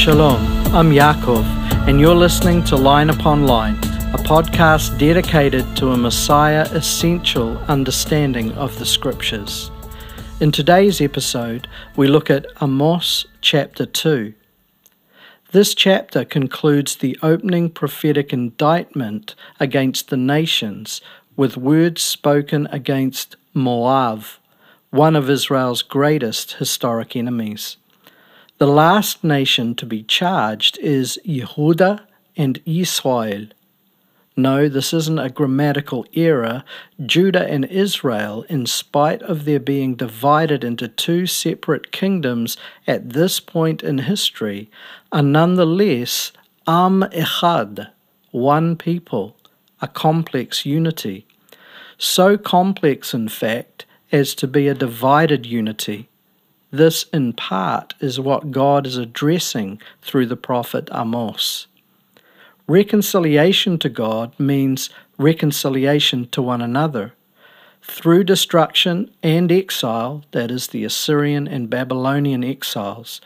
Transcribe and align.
Shalom, 0.00 0.40
I'm 0.74 0.92
Yaakov, 0.92 1.44
and 1.86 2.00
you're 2.00 2.14
listening 2.14 2.64
to 2.64 2.76
Line 2.76 3.10
Upon 3.10 3.46
Line, 3.46 3.74
a 4.14 4.16
podcast 4.16 4.98
dedicated 4.98 5.76
to 5.76 5.90
a 5.90 5.96
Messiah 5.98 6.62
essential 6.70 7.58
understanding 7.68 8.50
of 8.52 8.78
the 8.78 8.86
Scriptures. 8.86 9.70
In 10.40 10.52
today's 10.52 11.02
episode, 11.02 11.68
we 11.96 12.08
look 12.08 12.30
at 12.30 12.46
Amos 12.62 13.26
chapter 13.42 13.84
2. 13.84 14.32
This 15.52 15.74
chapter 15.74 16.24
concludes 16.24 16.96
the 16.96 17.18
opening 17.22 17.68
prophetic 17.68 18.32
indictment 18.32 19.34
against 19.60 20.08
the 20.08 20.16
nations 20.16 21.02
with 21.36 21.58
words 21.58 22.00
spoken 22.00 22.66
against 22.68 23.36
Moab, 23.52 24.24
one 24.88 25.14
of 25.14 25.28
Israel's 25.28 25.82
greatest 25.82 26.52
historic 26.54 27.14
enemies. 27.14 27.76
The 28.60 28.66
last 28.66 29.24
nation 29.24 29.74
to 29.76 29.86
be 29.86 30.02
charged 30.02 30.76
is 30.80 31.18
Yehuda 31.26 32.02
and 32.36 32.60
Israel. 32.66 33.46
No, 34.36 34.68
this 34.68 34.92
isn't 34.92 35.18
a 35.18 35.30
grammatical 35.30 36.04
error. 36.12 36.62
Judah 37.06 37.48
and 37.48 37.64
Israel, 37.64 38.44
in 38.50 38.66
spite 38.66 39.22
of 39.22 39.46
their 39.46 39.60
being 39.60 39.94
divided 39.94 40.62
into 40.62 40.88
two 40.88 41.26
separate 41.26 41.90
kingdoms 41.90 42.58
at 42.86 43.14
this 43.14 43.40
point 43.40 43.82
in 43.82 43.96
history, 43.96 44.70
are 45.10 45.22
nonetheless 45.22 46.30
Am 46.66 47.00
Echad, 47.00 47.90
one 48.30 48.76
people, 48.76 49.38
a 49.80 49.88
complex 49.88 50.66
unity. 50.66 51.26
So 51.96 52.36
complex, 52.36 53.14
in 53.14 53.30
fact, 53.30 53.86
as 54.12 54.34
to 54.34 54.46
be 54.46 54.68
a 54.68 54.74
divided 54.74 55.46
unity 55.46 56.09
this, 56.70 57.04
in 57.12 57.32
part, 57.32 57.94
is 58.00 58.20
what 58.20 58.52
God 58.52 58.86
is 58.86 58.96
addressing 58.96 59.80
through 60.02 60.26
the 60.26 60.36
prophet 60.36 60.88
Amos. 60.92 61.66
Reconciliation 62.68 63.78
to 63.78 63.88
God 63.88 64.38
means 64.38 64.90
reconciliation 65.18 66.28
to 66.28 66.40
one 66.40 66.62
another. 66.62 67.14
Through 67.82 68.24
destruction 68.24 69.10
and 69.22 69.50
exile, 69.50 70.24
that 70.30 70.52
is, 70.52 70.68
the 70.68 70.84
Assyrian 70.84 71.48
and 71.48 71.68
Babylonian 71.68 72.44
exiles, 72.44 73.20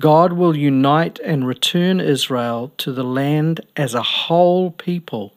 God 0.00 0.32
will 0.32 0.56
unite 0.56 1.20
and 1.20 1.46
return 1.46 2.00
Israel 2.00 2.72
to 2.78 2.92
the 2.92 3.04
land 3.04 3.60
as 3.76 3.94
a 3.94 4.02
whole 4.02 4.72
people. 4.72 5.34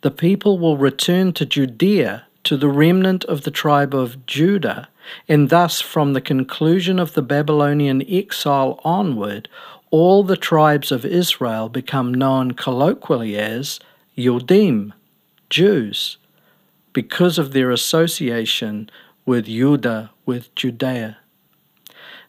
The 0.00 0.10
people 0.10 0.58
will 0.58 0.76
return 0.76 1.32
to 1.34 1.46
Judea, 1.46 2.26
to 2.44 2.56
the 2.56 2.68
remnant 2.68 3.24
of 3.26 3.42
the 3.42 3.50
tribe 3.50 3.94
of 3.94 4.26
Judah 4.26 4.88
and 5.28 5.50
thus 5.50 5.80
from 5.80 6.12
the 6.12 6.20
conclusion 6.20 6.98
of 6.98 7.14
the 7.14 7.22
Babylonian 7.22 8.02
exile 8.08 8.80
onward, 8.84 9.48
all 9.90 10.22
the 10.22 10.36
tribes 10.36 10.90
of 10.90 11.04
Israel 11.04 11.68
become 11.68 12.12
known 12.12 12.52
colloquially 12.52 13.36
as 13.36 13.80
Yudim, 14.16 14.92
Jews, 15.48 16.18
because 16.92 17.38
of 17.38 17.52
their 17.52 17.70
association 17.70 18.90
with 19.24 19.46
Judah, 19.46 20.10
with 20.24 20.54
Judea. 20.54 21.18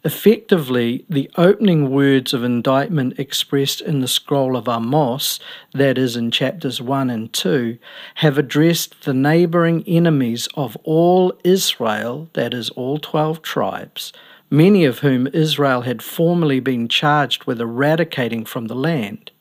Effectively, 0.04 1.06
the 1.10 1.30
opening 1.38 1.90
words 1.90 2.34
of 2.34 2.44
indictment 2.44 3.18
expressed 3.18 3.82
in 3.82 4.00
the 4.00 4.08
scroll 4.08 4.56
of 4.56 4.68
Amos, 4.68 5.40
that 5.74 5.98
is 5.98 6.16
in 6.16 6.30
chapters 6.30 6.80
1 6.80 7.10
and 7.10 7.34
2, 7.34 7.78
have 8.16 8.38
addressed 8.38 9.04
the 9.04 9.14
neighboring 9.14 9.84
enemies 9.88 10.48
of 10.56 10.78
all 10.84 11.34
Israel, 11.44 12.30
that 12.34 12.54
is, 12.54 12.70
all 12.72 13.00
12 13.00 13.42
tribes, 13.42 14.14
many 14.52 14.86
of 14.86 15.00
whom 15.00 15.28
Israel 15.34 15.82
had 15.82 16.04
formerly 16.04 16.60
been 16.60 16.88
charged 16.88 17.46
with 17.46 17.60
eradicating 17.60 18.46
from 18.46 18.68
the 18.68 18.76
land. 18.76 19.32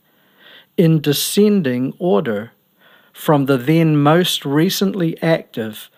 In 0.79 1.01
descending 1.01 1.95
order, 1.99 2.53
from 3.13 3.47
the 3.47 3.57
then 3.57 3.97
most 3.97 4.45
recently 4.45 5.21
active 5.23 5.91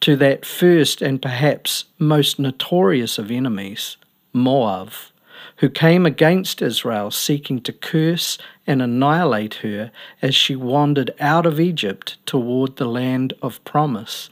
to 0.00 0.16
that 0.16 0.44
first 0.44 1.02
and 1.02 1.20
perhaps 1.20 1.86
most 1.98 2.38
notorious 2.38 3.18
of 3.18 3.30
enemies, 3.30 3.96
Moab, 4.32 4.92
who 5.56 5.68
came 5.68 6.06
against 6.06 6.62
Israel 6.62 7.10
seeking 7.10 7.60
to 7.62 7.72
curse 7.72 8.38
and 8.66 8.80
annihilate 8.80 9.54
her 9.54 9.90
as 10.22 10.34
she 10.34 10.54
wandered 10.54 11.10
out 11.18 11.46
of 11.46 11.58
Egypt 11.58 12.16
toward 12.26 12.76
the 12.76 12.86
land 12.86 13.32
of 13.42 13.62
promise. 13.64 14.30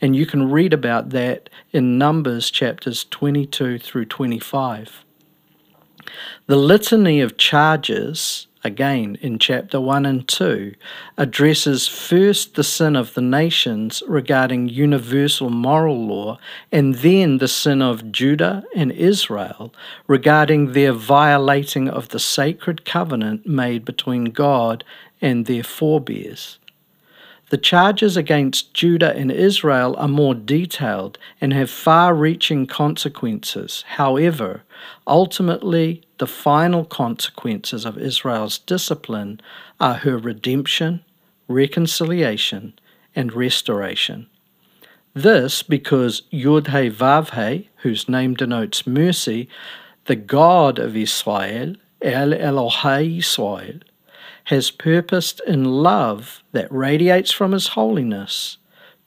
And 0.00 0.14
you 0.14 0.26
can 0.26 0.50
read 0.50 0.74
about 0.74 1.10
that 1.10 1.48
in 1.72 1.96
Numbers 1.96 2.50
chapters 2.50 3.04
22 3.04 3.78
through 3.78 4.04
25. 4.04 5.04
The 6.46 6.56
litany 6.56 7.20
of 7.20 7.38
charges 7.38 8.45
again 8.64 9.16
in 9.20 9.38
chapter 9.38 9.80
1 9.80 10.06
and 10.06 10.26
2, 10.26 10.74
addresses 11.16 11.86
first 11.86 12.54
the 12.54 12.64
sin 12.64 12.96
of 12.96 13.14
the 13.14 13.20
nations 13.20 14.02
regarding 14.08 14.68
universal 14.68 15.50
moral 15.50 16.06
law, 16.06 16.38
and 16.72 16.96
then 16.96 17.38
the 17.38 17.48
sin 17.48 17.80
of 17.82 18.10
Judah 18.12 18.64
and 18.74 18.92
Israel 18.92 19.72
regarding 20.06 20.72
their 20.72 20.92
violating 20.92 21.88
of 21.88 22.08
the 22.08 22.18
sacred 22.18 22.84
covenant 22.84 23.46
made 23.46 23.84
between 23.84 24.24
God 24.26 24.84
and 25.20 25.46
their 25.46 25.62
forebears. 25.62 26.58
The 27.48 27.58
charges 27.58 28.16
against 28.16 28.74
Judah 28.74 29.14
and 29.14 29.30
Israel 29.30 29.94
are 29.98 30.08
more 30.08 30.34
detailed 30.34 31.16
and 31.40 31.52
have 31.52 31.70
far 31.70 32.12
reaching 32.12 32.66
consequences. 32.66 33.84
However, 33.86 34.64
ultimately, 35.06 36.02
the 36.18 36.26
final 36.26 36.84
consequences 36.84 37.84
of 37.84 37.98
Israel's 37.98 38.58
discipline 38.58 39.40
are 39.78 39.94
her 39.94 40.18
redemption, 40.18 41.04
reconciliation, 41.46 42.74
and 43.14 43.32
restoration. 43.32 44.26
This 45.14 45.62
because 45.62 46.22
Yud 46.32 46.66
He 46.66 46.90
Vav 46.90 47.30
He, 47.30 47.70
whose 47.76 48.08
name 48.08 48.34
denotes 48.34 48.88
mercy, 48.88 49.48
the 50.06 50.16
God 50.16 50.80
of 50.80 50.96
Israel, 50.96 51.76
El 52.02 52.30
Elohai 52.30 53.18
Israel, 53.18 53.80
has 54.46 54.70
purposed 54.70 55.40
in 55.46 55.64
love 55.64 56.42
that 56.52 56.70
radiates 56.70 57.32
from 57.32 57.50
his 57.50 57.68
holiness 57.68 58.58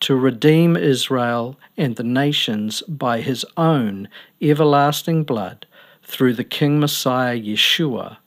to 0.02 0.14
redeem 0.14 0.76
Israel 0.76 1.58
and 1.78 1.96
the 1.96 2.04
nations 2.04 2.82
by 2.90 3.22
his 3.22 3.46
own 3.56 4.10
everlasting 4.42 5.24
blood 5.24 5.66
through 6.04 6.34
the 6.34 6.44
King 6.44 6.80
Messiah 6.80 7.40
Yeshua, 7.40 8.18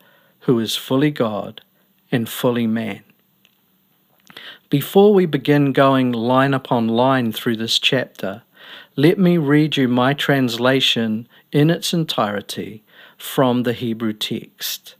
who 0.40 0.58
is 0.58 0.74
fully 0.74 1.10
God 1.10 1.60
and 2.10 2.28
fully 2.28 2.66
man. 2.66 3.02
Before 4.70 5.12
we 5.12 5.26
begin 5.26 5.72
going 5.72 6.12
line 6.12 6.54
upon 6.54 6.88
line 6.88 7.30
through 7.30 7.56
this 7.56 7.78
chapter, 7.78 8.42
let 8.96 9.18
me 9.18 9.36
read 9.36 9.76
you 9.76 9.86
my 9.86 10.14
translation 10.14 11.28
in 11.50 11.68
its 11.68 11.92
entirety 11.92 12.82
from 13.18 13.64
the 13.64 13.74
Hebrew 13.74 14.14
text. 14.14 14.94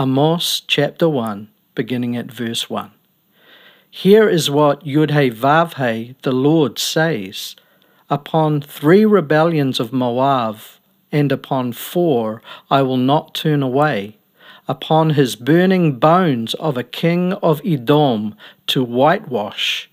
Amos 0.00 0.62
chapter 0.64 1.08
1, 1.08 1.48
beginning 1.74 2.16
at 2.16 2.30
verse 2.30 2.70
1. 2.70 2.92
Here 3.90 4.28
is 4.28 4.48
what 4.48 4.84
Yudhe 4.84 5.32
Vavhe, 5.32 6.14
the 6.22 6.30
Lord, 6.30 6.78
says 6.78 7.56
Upon 8.08 8.60
three 8.60 9.04
rebellions 9.04 9.80
of 9.80 9.92
Moab, 9.92 10.58
and 11.10 11.32
upon 11.32 11.72
four 11.72 12.40
I 12.70 12.80
will 12.80 12.96
not 12.96 13.34
turn 13.34 13.60
away, 13.60 14.18
upon 14.68 15.10
his 15.10 15.34
burning 15.34 15.98
bones 15.98 16.54
of 16.54 16.76
a 16.76 16.84
king 16.84 17.32
of 17.32 17.60
Edom 17.64 18.36
to 18.68 18.84
whitewash. 18.84 19.90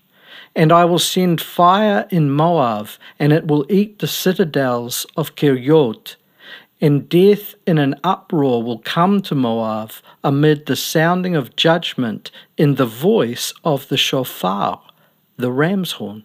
And 0.54 0.70
I 0.70 0.84
will 0.84 1.00
send 1.00 1.40
fire 1.40 2.06
in 2.10 2.30
Moab, 2.30 2.90
and 3.18 3.32
it 3.32 3.48
will 3.48 3.66
eat 3.68 3.98
the 3.98 4.06
citadels 4.06 5.04
of 5.16 5.34
Keriot 5.34 6.14
and 6.80 7.08
death 7.08 7.54
in 7.66 7.78
an 7.78 7.94
uproar 8.04 8.62
will 8.62 8.78
come 8.78 9.22
to 9.22 9.34
Moab 9.34 9.92
amid 10.22 10.66
the 10.66 10.76
sounding 10.76 11.34
of 11.34 11.56
judgment 11.56 12.30
in 12.56 12.74
the 12.74 12.86
voice 12.86 13.52
of 13.64 13.88
the 13.88 13.96
shofar, 13.96 14.82
the 15.36 15.50
ram's 15.50 15.92
horn. 15.92 16.24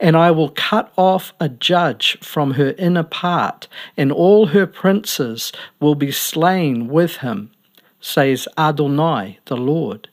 And 0.00 0.16
I 0.16 0.32
will 0.32 0.50
cut 0.50 0.92
off 0.96 1.32
a 1.38 1.48
judge 1.48 2.18
from 2.20 2.54
her 2.54 2.74
inner 2.76 3.04
part, 3.04 3.68
and 3.96 4.10
all 4.10 4.46
her 4.46 4.66
princes 4.66 5.52
will 5.78 5.94
be 5.94 6.10
slain 6.10 6.88
with 6.88 7.18
him, 7.18 7.52
says 8.00 8.48
Adonai, 8.58 9.38
the 9.44 9.56
Lord. 9.56 10.08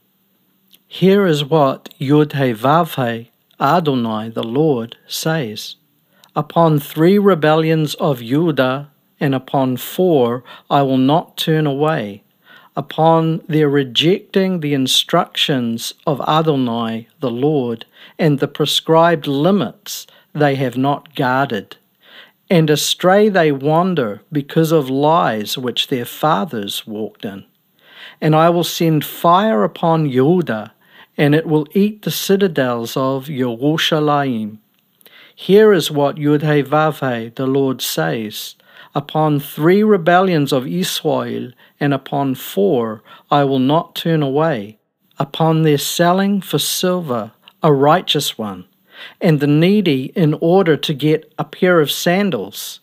Here 0.88 1.26
is 1.26 1.44
what 1.44 1.90
Yud 2.00 2.34
He 2.34 3.32
Adonai, 3.60 4.30
the 4.30 4.44
Lord, 4.44 4.98
says. 5.08 5.76
Upon 6.36 6.80
three 6.80 7.18
rebellions 7.18 7.96
of 7.96 8.20
Judah, 8.20 8.92
and 9.20 9.34
upon 9.34 9.78
four 9.78 10.44
I 10.70 10.82
will 10.82 10.98
not 10.98 11.38
turn 11.38 11.66
away. 11.66 12.24
Upon 12.76 13.42
their 13.48 13.70
rejecting 13.70 14.60
the 14.60 14.76
instructions 14.76 15.94
of 16.06 16.22
Adonai, 16.28 17.08
the 17.20 17.32
Lord, 17.32 17.86
and 18.20 18.38
the 18.38 18.48
prescribed 18.48 19.26
limits 19.26 20.06
they 20.34 20.56
have 20.56 20.78
not 20.78 21.16
guarded, 21.16 21.78
and 22.50 22.70
astray 22.70 23.30
they 23.30 23.52
wander 23.52 24.22
because 24.32 24.72
of 24.72 24.92
lies 24.92 25.58
which 25.58 25.88
their 25.88 26.06
fathers 26.06 26.86
walked 26.86 27.26
in. 27.26 27.46
And 28.22 28.36
I 28.36 28.50
will 28.52 28.64
send 28.64 29.04
fire 29.04 29.64
upon 29.64 30.10
Yehuda, 30.10 30.72
and 31.18 31.34
it 31.34 31.48
will 31.48 31.68
eat 31.74 32.04
the 32.04 32.12
citadels 32.12 32.96
of 32.96 33.26
Yerushalayim. 33.26 34.60
Here 35.36 35.74
is 35.74 35.90
what 35.90 36.18
Yudhe 36.18 37.36
the 37.36 37.48
Lord 37.48 37.82
says 37.82 38.56
Upon 38.98 39.40
three 39.40 39.84
rebellions 39.84 40.52
of 40.52 40.66
Israel, 40.66 41.52
and 41.80 41.94
upon 41.94 42.34
four 42.34 43.04
I 43.30 43.44
will 43.44 43.60
not 43.60 43.94
turn 43.94 44.24
away. 44.24 44.80
Upon 45.20 45.62
their 45.62 45.78
selling 45.78 46.42
for 46.42 46.58
silver, 46.58 47.34
a 47.62 47.72
righteous 47.72 48.40
one 48.40 48.66
and 49.22 49.40
the 49.40 49.46
needy 49.46 50.06
in 50.16 50.34
order 50.42 50.76
to 50.78 50.94
get 50.94 51.32
a 51.38 51.44
pair 51.44 51.80
of 51.80 51.92
sandals. 51.92 52.80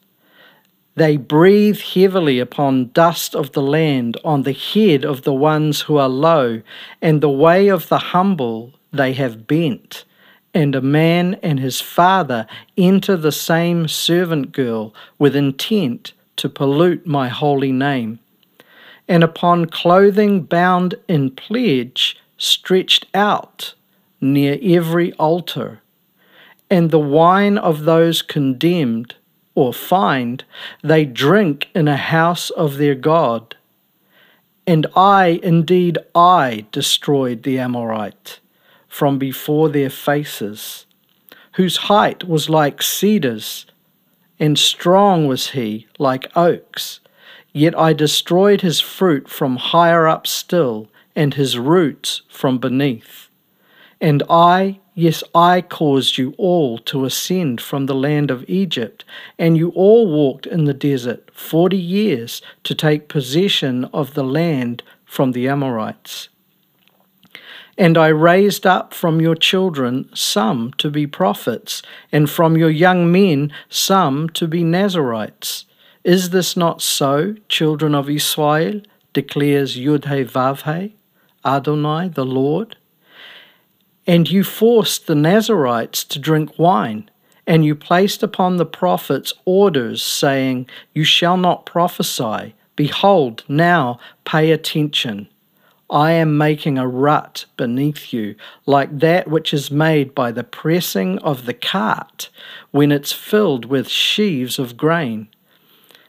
They 0.95 1.17
breathe 1.17 1.81
heavily 1.81 2.39
upon 2.39 2.91
dust 2.93 3.35
of 3.35 3.51
the 3.51 3.63
land, 3.63 4.17
on 4.25 4.43
the 4.43 4.53
head 4.53 5.05
of 5.05 5.23
the 5.23 5.35
ones 5.35 5.83
who 5.83 5.97
are 5.97 6.09
low, 6.09 6.63
and 7.03 7.21
the 7.21 7.37
way 7.47 7.67
of 7.67 7.89
the 7.89 7.99
humble 7.99 8.73
they 8.93 9.15
have 9.15 9.49
bent. 9.49 10.05
And 10.55 10.77
a 10.77 10.81
man 10.81 11.35
and 11.43 11.59
his 11.59 11.81
father 11.81 12.47
enter 12.79 13.17
the 13.17 13.33
same 13.33 13.89
servant 13.89 14.53
girl 14.53 14.95
with 15.19 15.35
intent 15.35 16.13
to 16.37 16.49
pollute 16.49 17.07
my 17.07 17.29
holy 17.29 17.73
name. 17.73 18.21
And 19.09 19.25
upon 19.25 19.67
clothing 19.67 20.45
bound 20.45 20.95
in 21.09 21.33
pledge, 21.33 22.17
stretched 22.39 23.07
out 23.15 23.75
near 24.21 24.59
every 24.63 25.13
altar, 25.15 25.81
and 26.71 26.91
the 26.91 26.99
wine 26.99 27.59
of 27.59 27.85
those 27.85 28.23
condemned 28.23 29.15
or 29.55 29.73
fined 29.73 30.45
they 30.83 31.05
drink 31.05 31.69
in 31.75 31.87
a 31.89 31.97
house 31.97 32.51
of 32.51 32.77
their 32.79 32.95
God. 32.95 33.57
And 34.67 34.87
I, 34.97 35.41
indeed, 35.43 35.99
I 36.15 36.65
destroyed 36.73 37.43
the 37.43 37.59
Amorite 37.59 38.41
from 38.95 39.19
before 39.19 39.69
their 39.69 39.91
faces, 39.91 40.87
whose 41.55 41.89
height 41.91 42.29
was 42.29 42.49
like 42.49 42.81
cedars, 42.81 43.67
and 44.39 44.57
strong 44.57 45.27
was 45.27 45.51
he 45.51 45.85
like 45.99 46.31
oaks. 46.37 47.01
Yet 47.53 47.77
I 47.77 47.93
destroyed 47.93 48.61
his 48.61 48.79
fruit 48.79 49.29
from 49.29 49.57
higher 49.57 50.07
up 50.07 50.29
still, 50.29 50.87
and 51.17 51.35
his 51.35 51.59
roots 51.59 52.23
from 52.29 52.59
beneath. 52.59 53.29
And 54.01 54.23
I, 54.31 54.79
Yes, 54.97 55.25
I 55.35 55.61
caused 55.61 56.17
you 56.17 56.33
all 56.39 56.79
to 56.91 57.05
ascend 57.05 57.61
from 57.61 57.87
the 57.87 57.97
land 57.97 58.31
of 58.31 58.49
Egypt, 58.49 59.05
and 59.37 59.57
you 59.57 59.71
all 59.71 60.07
walked 60.07 60.47
in 60.47 60.67
the 60.67 60.81
desert 60.89 61.33
forty 61.35 61.77
years 61.77 62.41
to 62.63 62.77
take 62.77 63.09
possession 63.09 63.87
of 63.87 64.15
the 64.15 64.23
land 64.23 64.85
from 65.05 65.33
the 65.33 65.49
Amorites. 65.49 66.29
And 67.77 67.99
I 67.99 68.09
raised 68.09 68.67
up 68.67 68.95
from 68.95 69.21
your 69.21 69.35
children 69.35 70.09
some 70.15 70.73
to 70.79 70.91
be 70.91 71.07
prophets, 71.07 71.83
and 72.13 72.31
from 72.31 72.57
your 72.57 72.71
young 72.71 73.11
men 73.11 73.53
some 73.69 74.29
to 74.31 74.47
be 74.47 74.63
Nazarites. 74.63 75.65
Is 76.05 76.31
this 76.31 76.57
not 76.57 76.83
so, 76.83 77.35
children 77.49 77.95
of 77.95 78.09
Israel? 78.09 78.81
declares 79.13 79.77
Yudhe 79.77 80.93
Adonai 81.45 82.09
the 82.09 82.25
Lord. 82.25 82.77
And 84.07 84.31
you 84.31 84.45
forced 84.45 85.07
the 85.07 85.15
Nazarites 85.15 86.05
to 86.05 86.19
drink 86.19 86.59
wine, 86.59 87.11
and 87.47 87.65
you 87.65 87.75
placed 87.75 88.23
upon 88.23 88.57
the 88.57 88.67
prophets 88.67 89.33
orders, 89.47 90.03
saying, 90.03 90.69
You 90.93 91.05
shall 91.05 91.39
not 91.39 91.65
prophesy. 91.65 92.55
Behold, 92.77 93.45
now 93.49 93.99
pay 94.25 94.51
attention. 94.51 95.29
I 95.95 96.11
am 96.11 96.37
making 96.37 96.77
a 96.77 96.89
rut 96.89 97.45
beneath 97.57 98.13
you, 98.13 98.35
like 98.67 98.99
that 98.99 99.29
which 99.29 99.55
is 99.55 99.71
made 99.71 100.13
by 100.13 100.33
the 100.33 100.43
pressing 100.43 101.19
of 101.21 101.47
the 101.47 101.55
cart 101.55 102.31
when 102.73 102.91
it's 102.91 103.13
filled 103.13 103.65
with 103.67 103.89
sheaves 103.89 104.59
of 104.59 104.77
grain. 104.77 105.29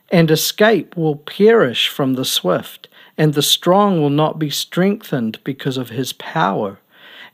And 0.10 0.32
escape 0.32 0.98
will 0.98 1.18
perish 1.18 1.88
from 1.88 2.16
the 2.16 2.26
swift, 2.26 2.88
and 3.16 3.36
the 3.36 3.44
strong 3.44 4.02
will 4.02 4.10
not 4.10 4.40
be 4.40 4.50
strengthened 4.50 5.38
because 5.44 5.78
of 5.78 5.90
his 5.90 6.14
power. 6.14 6.80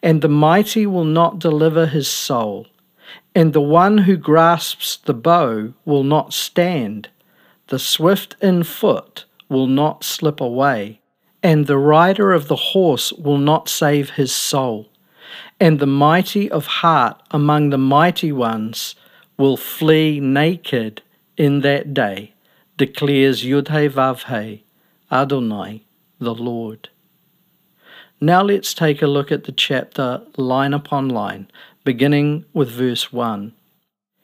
And 0.03 0.21
the 0.21 0.27
mighty 0.27 0.85
will 0.85 1.05
not 1.05 1.39
deliver 1.39 1.85
his 1.85 2.09
soul, 2.09 2.67
and 3.33 3.53
the 3.53 3.61
one 3.61 3.99
who 3.99 4.17
grasps 4.17 4.97
the 4.97 5.13
bow 5.13 5.73
will 5.85 6.03
not 6.03 6.33
stand, 6.33 7.07
the 7.67 7.79
swift 7.79 8.35
in 8.41 8.63
foot 8.63 9.23
will 9.47 9.67
not 9.67 10.03
slip 10.03 10.41
away, 10.41 11.00
and 11.43 11.67
the 11.67 11.77
rider 11.77 12.33
of 12.33 12.47
the 12.47 12.55
horse 12.55 13.11
will 13.13 13.37
not 13.37 13.67
save 13.67 14.11
his 14.11 14.33
soul, 14.33 14.89
and 15.59 15.79
the 15.79 15.87
mighty 15.87 16.49
of 16.51 16.65
heart 16.65 17.21
among 17.31 17.69
the 17.69 17.77
mighty 17.77 18.31
ones 18.31 18.95
will 19.37 19.57
flee 19.57 20.19
naked 20.19 21.01
in 21.37 21.61
that 21.61 21.93
day, 21.93 22.33
declares 22.77 23.43
Yudhe 23.43 23.89
Vavhe, 23.89 24.61
Adonai, 25.11 25.83
the 26.19 26.35
Lord. 26.35 26.89
Now 28.19 28.43
let's 28.43 28.75
take 28.75 29.01
a 29.01 29.07
look 29.07 29.31
at 29.31 29.45
the 29.45 29.51
chapter 29.51 30.21
line 30.37 30.75
upon 30.75 31.09
line, 31.09 31.49
beginning 31.83 32.45
with 32.53 32.69
verse 32.69 33.11
1. 33.11 33.53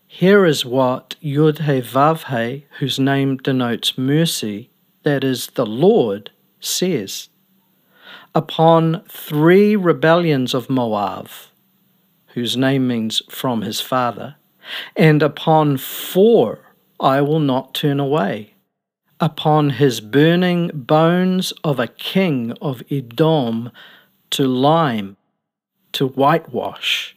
Here 0.05 0.45
is 0.45 0.63
what 0.63 1.15
Yud 1.23 1.59
He 1.59 1.81
Vav 1.81 2.25
He, 2.25 2.65
whose 2.77 2.99
name 2.99 3.37
denotes 3.37 3.97
mercy, 3.97 4.69
that 5.03 5.23
is, 5.23 5.47
the 5.47 5.65
Lord, 5.65 6.29
says. 6.59 7.29
Upon 8.35 9.03
three 9.09 9.75
rebellions 9.75 10.53
of 10.53 10.69
Moab, 10.69 11.29
whose 12.27 12.55
name 12.55 12.87
means 12.87 13.21
from 13.29 13.61
his 13.61 13.81
father, 13.81 14.35
and 14.95 15.23
upon 15.23 15.77
four 15.77 16.59
I 16.99 17.21
will 17.21 17.39
not 17.39 17.73
turn 17.73 17.99
away. 17.99 18.53
Upon 19.19 19.71
his 19.71 19.99
burning 19.99 20.69
bones 20.73 21.51
of 21.63 21.79
a 21.79 21.87
king 21.87 22.51
of 22.61 22.83
Edom 22.91 23.71
to 24.31 24.47
lime, 24.47 25.17
to 25.93 26.07
whitewash. 26.07 27.15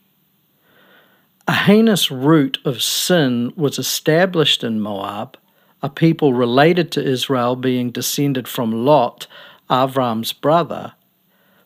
A 1.46 1.52
heinous 1.52 2.10
root 2.10 2.58
of 2.64 2.82
sin 2.82 3.52
was 3.56 3.78
established 3.78 4.62
in 4.62 4.80
Moab, 4.80 5.36
a 5.82 5.88
people 5.88 6.34
related 6.34 6.92
to 6.92 7.04
Israel 7.04 7.56
being 7.56 7.90
descended 7.90 8.46
from 8.46 8.84
Lot, 8.84 9.26
Avram's 9.68 10.32
brother, 10.32 10.94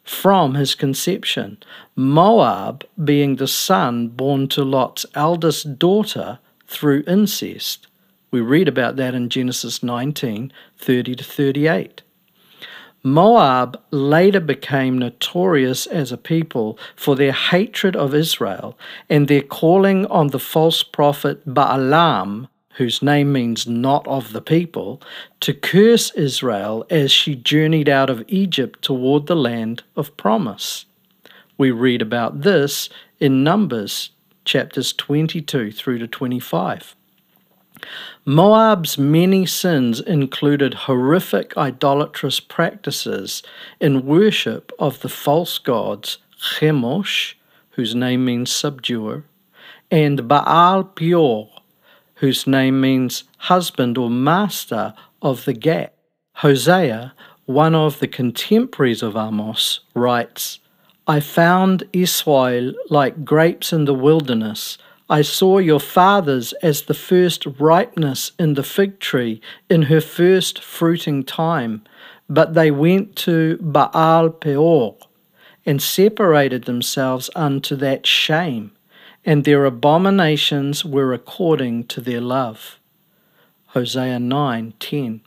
from 0.02 0.54
his 0.54 0.74
conception. 0.74 1.58
Moab 1.96 2.84
being 3.02 3.36
the 3.36 3.48
son 3.48 4.08
born 4.08 4.48
to 4.48 4.62
Lot's 4.62 5.06
eldest 5.14 5.78
daughter 5.78 6.38
through 6.66 7.04
incest. 7.06 7.86
We 8.30 8.40
read 8.40 8.68
about 8.68 8.96
that 8.96 9.14
in 9.14 9.28
Genesis 9.28 9.82
19 9.82 10.52
30 10.78 11.14
to 11.14 11.24
38. 11.24 12.02
Moab 13.06 13.78
later 13.90 14.40
became 14.40 14.98
notorious 14.98 15.86
as 15.86 16.10
a 16.10 16.16
people 16.16 16.78
for 16.96 17.14
their 17.14 17.32
hatred 17.32 17.94
of 17.94 18.14
Israel 18.14 18.78
and 19.10 19.28
their 19.28 19.42
calling 19.42 20.06
on 20.06 20.28
the 20.28 20.38
false 20.38 20.82
prophet 20.82 21.42
Balaam, 21.44 22.48
whose 22.74 23.02
name 23.02 23.32
means 23.32 23.66
not 23.66 24.06
of 24.06 24.32
the 24.32 24.40
people, 24.40 25.00
to 25.40 25.54
curse 25.54 26.10
Israel 26.12 26.86
as 26.90 27.10
she 27.10 27.34
journeyed 27.34 27.88
out 27.88 28.10
of 28.10 28.24
Egypt 28.28 28.82
toward 28.82 29.26
the 29.26 29.36
land 29.36 29.82
of 29.96 30.16
promise. 30.16 30.86
We 31.56 31.70
read 31.70 32.02
about 32.02 32.42
this 32.42 32.88
in 33.20 33.44
Numbers 33.44 34.10
chapters 34.44 34.92
22 34.92 35.72
through 35.72 35.98
to 35.98 36.06
25. 36.06 36.94
Moab's 38.24 38.96
many 38.96 39.44
sins 39.46 40.00
included 40.00 40.74
horrific 40.74 41.56
idolatrous 41.56 42.40
practices 42.40 43.42
in 43.80 44.06
worship 44.06 44.72
of 44.78 45.00
the 45.00 45.08
false 45.08 45.58
gods 45.58 46.18
Chemosh, 46.38 47.34
whose 47.70 47.94
name 47.94 48.24
means 48.24 48.50
subduer, 48.50 49.24
and 49.90 50.26
Baal 50.28 50.84
Peor, 50.84 51.50
whose 52.16 52.46
name 52.46 52.80
means 52.80 53.24
husband 53.38 53.98
or 53.98 54.10
master 54.10 54.94
of 55.22 55.44
the 55.44 55.52
gap. 55.52 55.94
Hosea, 56.36 57.12
one 57.46 57.74
of 57.74 57.98
the 58.00 58.08
contemporaries 58.08 59.02
of 59.02 59.16
Amos, 59.16 59.80
writes, 59.94 60.58
I 61.06 61.20
found 61.20 61.84
Israel 61.92 62.72
like 62.88 63.24
grapes 63.24 63.72
in 63.72 63.84
the 63.84 63.94
wilderness 63.94 64.78
I 65.08 65.20
saw 65.20 65.58
your 65.58 65.80
fathers 65.80 66.54
as 66.54 66.82
the 66.82 66.94
first 66.94 67.44
ripeness 67.58 68.32
in 68.38 68.54
the 68.54 68.62
fig 68.62 69.00
tree 69.00 69.42
in 69.68 69.82
her 69.82 70.00
first 70.00 70.62
fruiting 70.62 71.24
time, 71.24 71.84
but 72.28 72.54
they 72.54 72.70
went 72.70 73.14
to 73.16 73.58
Baal 73.60 74.30
Peor 74.30 74.96
and 75.66 75.82
separated 75.82 76.64
themselves 76.64 77.28
unto 77.36 77.76
that 77.76 78.06
shame, 78.06 78.72
and 79.24 79.44
their 79.44 79.64
abominations 79.64 80.84
were 80.84 81.12
according 81.12 81.84
to 81.84 82.00
their 82.00 82.20
love. 82.20 82.78
Hosea 83.68 84.18
9:10. 84.18 85.20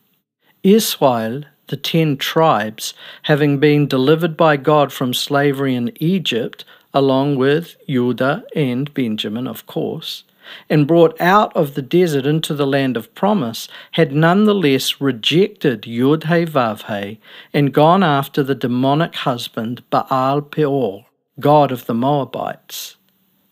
Israel, 0.63 1.44
the 1.68 1.77
10 1.77 2.18
tribes, 2.18 2.94
having 3.24 3.60
been 3.60 3.88
delivered 3.88 4.38
by 4.38 4.58
God 4.58 4.92
from 4.94 5.13
slavery 5.13 5.75
in 5.75 5.92
Egypt, 6.01 6.63
along 6.94 7.36
with 7.36 7.75
Judah 7.88 8.44
and 8.56 8.94
Benjamin, 8.94 9.48
of 9.48 9.66
course, 9.66 10.24
and 10.70 10.88
brought 10.88 11.20
out 11.20 11.56
of 11.56 11.74
the 11.74 11.82
desert 11.82 12.25
into 12.25 12.54
the 12.54 12.68
land 12.68 12.96
of 12.96 13.13
promise, 13.16 13.68
had 13.92 14.13
nonetheless 14.13 15.01
rejected 15.01 15.82
Yud 15.84 16.24
He 16.24 16.46
Vav 16.46 16.84
He 16.88 17.20
and 17.54 17.74
gone 17.74 18.04
after 18.04 18.44
the 18.44 18.56
demonic 18.56 19.16
husband 19.16 19.84
Baal 19.89 20.42
Peor, 20.42 21.06
god 21.39 21.72
of 21.72 21.86
the 21.86 21.94
Moabites. 21.94 22.97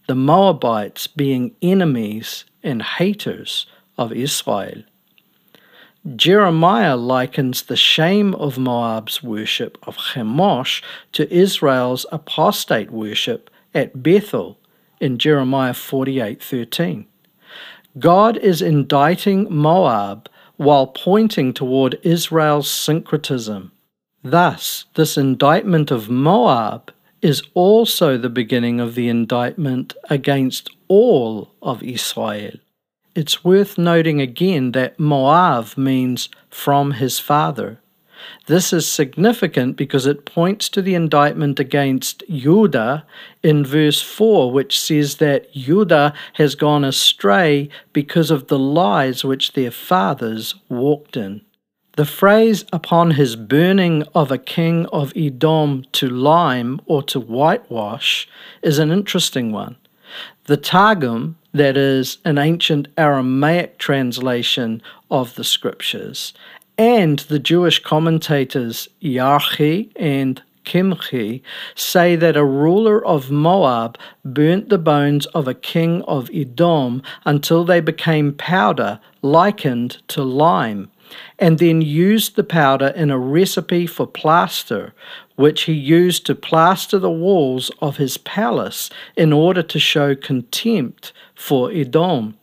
The 0.08 0.16
Moabites 0.16 1.08
being 1.08 1.56
enemies 1.64 2.46
and 2.62 2.84
haters 2.84 3.66
of 3.98 4.12
Israel. 4.12 4.84
Jeremiah 6.16 6.96
likens 6.96 7.64
the 7.64 7.76
shame 7.76 8.36
of 8.36 8.60
Moab's 8.60 9.24
worship 9.24 9.80
of 9.82 9.98
Chemosh 9.98 10.84
to 11.14 11.34
Israel's 11.34 12.06
apostate 12.12 12.92
worship 12.92 13.50
at 13.74 14.04
Bethel 14.04 14.60
in 15.02 15.18
Jeremiah 15.18 15.74
48:13. 15.74 17.08
God 17.98 18.38
is 18.38 18.62
indicting 18.62 19.48
Moab 19.50 20.30
while 20.58 20.86
pointing 20.86 21.52
toward 21.52 22.00
Israel's 22.04 22.70
syncretism. 22.70 23.72
Thus, 24.24 24.86
this 24.94 25.18
indictment 25.18 25.90
of 25.90 26.12
Moab 26.12 26.92
is 27.26 27.42
also 27.56 28.20
the 28.20 28.30
beginning 28.30 28.80
of 28.80 28.94
the 28.94 29.10
indictment 29.10 29.96
against 30.12 30.70
all 30.88 31.50
of 31.60 31.82
Israel. 31.82 32.54
It's 33.16 33.44
worth 33.44 33.80
noting 33.80 34.22
again 34.22 34.74
that 34.74 35.00
Moab 35.00 35.76
means 35.76 36.30
from 36.52 36.92
his 36.92 37.18
father. 37.18 37.80
This 38.46 38.72
is 38.72 38.88
significant 38.88 39.76
because 39.76 40.06
it 40.06 40.26
points 40.26 40.70
to 40.70 40.84
the 40.84 40.94
indictment 40.94 41.60
against 41.60 42.24
Judah 42.30 43.08
in 43.42 43.66
verse 43.66 44.04
4, 44.04 44.52
which 44.52 44.80
says 44.80 45.16
that 45.16 45.52
Judah 45.52 46.14
has 46.34 46.54
gone 46.54 46.84
astray 46.84 47.70
because 47.92 48.30
of 48.30 48.50
the 48.50 48.60
lies 48.60 49.24
which 49.26 49.54
their 49.54 49.72
fathers 49.72 50.54
walked 50.70 51.18
in. 51.18 51.42
The 51.96 52.06
phrase 52.06 52.66
upon 52.74 53.12
his 53.12 53.38
burning 53.38 54.04
of 54.14 54.30
a 54.30 54.38
king 54.38 54.86
of 54.88 55.14
Edom 55.16 55.86
to 55.94 56.10
lime 56.10 56.82
or 56.88 57.02
to 57.04 57.22
whitewash 57.22 58.28
is 58.62 58.80
an 58.80 58.92
interesting 58.92 59.54
one. 59.54 59.78
The 60.44 60.58
Targum, 60.58 61.38
that 61.54 61.78
is 61.78 62.18
an 62.26 62.38
ancient 62.38 62.90
Aramaic 62.98 63.78
translation 63.78 64.82
of 65.10 65.36
the 65.36 65.46
scriptures, 65.46 66.34
and 66.78 67.20
the 67.20 67.40
Jewish 67.40 67.80
commentators 67.80 68.90
Yarchi 69.02 69.90
and 69.96 70.42
Kimchi 70.66 71.42
say 71.76 72.18
that 72.18 72.36
a 72.36 72.44
ruler 72.44 73.06
of 73.06 73.32
Moab 73.32 73.98
burnt 74.26 74.68
the 74.68 74.78
bones 74.78 75.28
of 75.28 75.48
a 75.48 75.54
king 75.54 76.02
of 76.02 76.30
Edom 76.34 77.02
until 77.24 77.64
they 77.64 77.80
became 77.80 78.34
powder 78.34 79.00
likened 79.22 80.00
to 80.10 80.24
lime, 80.24 80.92
and 81.40 81.60
then 81.60 81.82
used 81.82 82.36
the 82.36 82.44
powder 82.44 82.88
in 82.88 83.12
a 83.12 83.18
recipe 83.18 83.86
for 83.86 84.08
plaster, 84.08 84.94
which 85.36 85.64
he 85.64 85.74
used 85.74 86.26
to 86.26 86.36
plaster 86.36 86.98
the 86.98 87.12
walls 87.12 87.72
of 87.82 87.98
his 87.98 88.18
palace 88.18 88.90
in 89.16 89.34
order 89.34 89.62
to 89.62 89.80
show 89.80 90.16
contempt 90.16 91.12
for 91.34 91.72
Edom. 91.72 92.38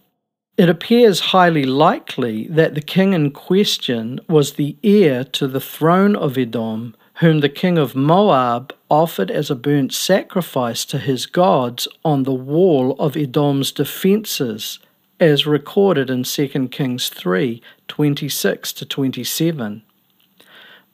It 0.59 0.69
appears 0.69 1.21
highly 1.21 1.65
likely 1.65 2.47
that 2.49 2.75
the 2.75 2.83
king 2.83 3.15
in 3.15 3.31
question 3.31 4.21
was 4.29 4.53
the 4.53 4.77
heir 4.85 5.25
to 5.25 5.49
the 5.49 5.61
throne 5.61 6.15
of 6.15 6.37
Edom, 6.37 6.95
whom 7.17 7.41
the 7.41 7.49
king 7.49 7.79
of 7.79 7.95
Moab 7.95 8.75
offered 8.91 9.31
as 9.31 9.51
a 9.51 9.55
burnt 9.55 9.95
sacrifice 9.95 10.85
to 10.85 10.99
his 10.99 11.25
gods 11.25 11.89
on 12.05 12.25
the 12.25 12.35
wall 12.35 12.95
of 12.99 13.17
Edom's 13.17 13.73
defences, 13.73 14.79
as 15.19 15.47
recorded 15.47 16.11
in 16.11 16.25
2 16.25 16.69
Kings 16.69 17.09
3 17.09 17.63
26 17.93 18.73
to 18.73 18.87
27. 18.87 19.83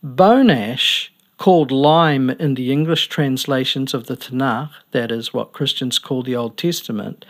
Bone 0.02 0.50
ash 0.50 1.12
called 1.36 1.70
lime 1.70 2.28
in 2.28 2.54
the 2.54 2.72
English 2.72 3.06
translations 3.06 3.94
of 3.94 4.08
the 4.08 4.16
Tanakh, 4.16 4.72
that 4.90 5.12
is 5.12 5.32
what 5.32 5.52
Christians 5.52 5.96
call 6.00 6.24
the 6.24 6.34
Old 6.34 6.58
Testament, 6.58 7.24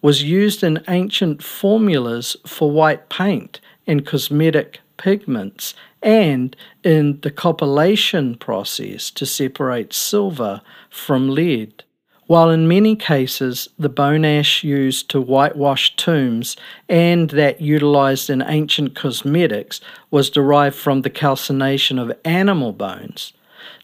was 0.00 0.22
used 0.22 0.64
in 0.64 0.82
ancient 0.88 1.42
formulas 1.42 2.34
for 2.46 2.70
white 2.70 3.10
paint 3.10 3.60
and 3.86 4.06
cosmetic 4.06 4.80
pigments 4.96 5.74
and 6.02 6.56
in 6.82 7.20
the 7.20 7.30
cupellation 7.30 8.38
process 8.38 9.10
to 9.10 9.26
separate 9.26 9.92
silver 9.92 10.62
from 10.88 11.28
lead. 11.28 11.84
While 12.30 12.50
in 12.50 12.68
many 12.68 12.94
cases 12.94 13.68
the 13.76 13.88
bone 13.88 14.24
ash 14.24 14.62
used 14.62 15.10
to 15.10 15.20
whitewash 15.20 15.96
tombs 15.96 16.56
and 16.88 17.28
that 17.30 17.60
utilized 17.60 18.30
in 18.30 18.40
ancient 18.46 18.94
cosmetics 18.94 19.80
was 20.12 20.30
derived 20.30 20.76
from 20.76 21.02
the 21.02 21.10
calcination 21.10 21.98
of 21.98 22.16
animal 22.24 22.72
bones, 22.72 23.32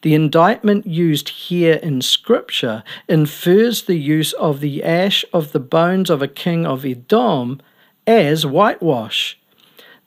the 0.02 0.14
indictment 0.14 0.86
used 0.86 1.28
here 1.30 1.80
in 1.82 2.00
Scripture 2.00 2.84
infers 3.08 3.82
the 3.82 3.98
use 3.98 4.32
of 4.34 4.60
the 4.60 4.84
ash 4.84 5.24
of 5.32 5.50
the 5.50 5.58
bones 5.58 6.08
of 6.08 6.22
a 6.22 6.28
king 6.28 6.64
of 6.64 6.84
Edom 6.84 7.60
as 8.06 8.46
whitewash. 8.46 9.36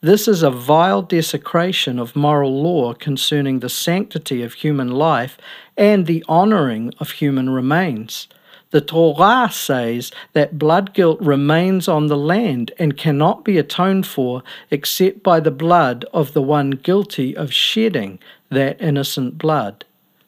This 0.01 0.29
is 0.29 0.43
a 0.43 0.49
vile 0.49 1.01
desecration 1.01 1.99
of 1.99 2.15
moral 2.15 2.63
law 2.63 2.93
concerning 2.93 3.59
the 3.59 3.67
sanctity 3.67 4.41
of 4.41 4.53
human 4.53 4.91
life 4.91 5.37
and 5.75 6.05
the 6.05 6.23
honoring 6.29 6.93
of 7.01 7.11
human 7.11 7.49
remains. 7.49 8.29
The 8.71 8.79
Torah 8.79 9.49
says 9.51 10.13
that 10.31 10.57
blood 10.57 10.93
guilt 10.93 11.19
remains 11.19 11.89
on 11.89 12.07
the 12.07 12.15
land 12.15 12.71
and 12.79 12.95
cannot 12.95 13.43
be 13.43 13.57
atoned 13.57 14.07
for 14.07 14.41
except 14.71 15.21
by 15.21 15.41
the 15.41 15.51
blood 15.51 16.05
of 16.13 16.31
the 16.31 16.41
one 16.41 16.69
guilty 16.71 17.35
of 17.35 17.51
shedding 17.51 18.19
that 18.49 18.81
innocent 18.81 19.37
blood. 19.37 19.83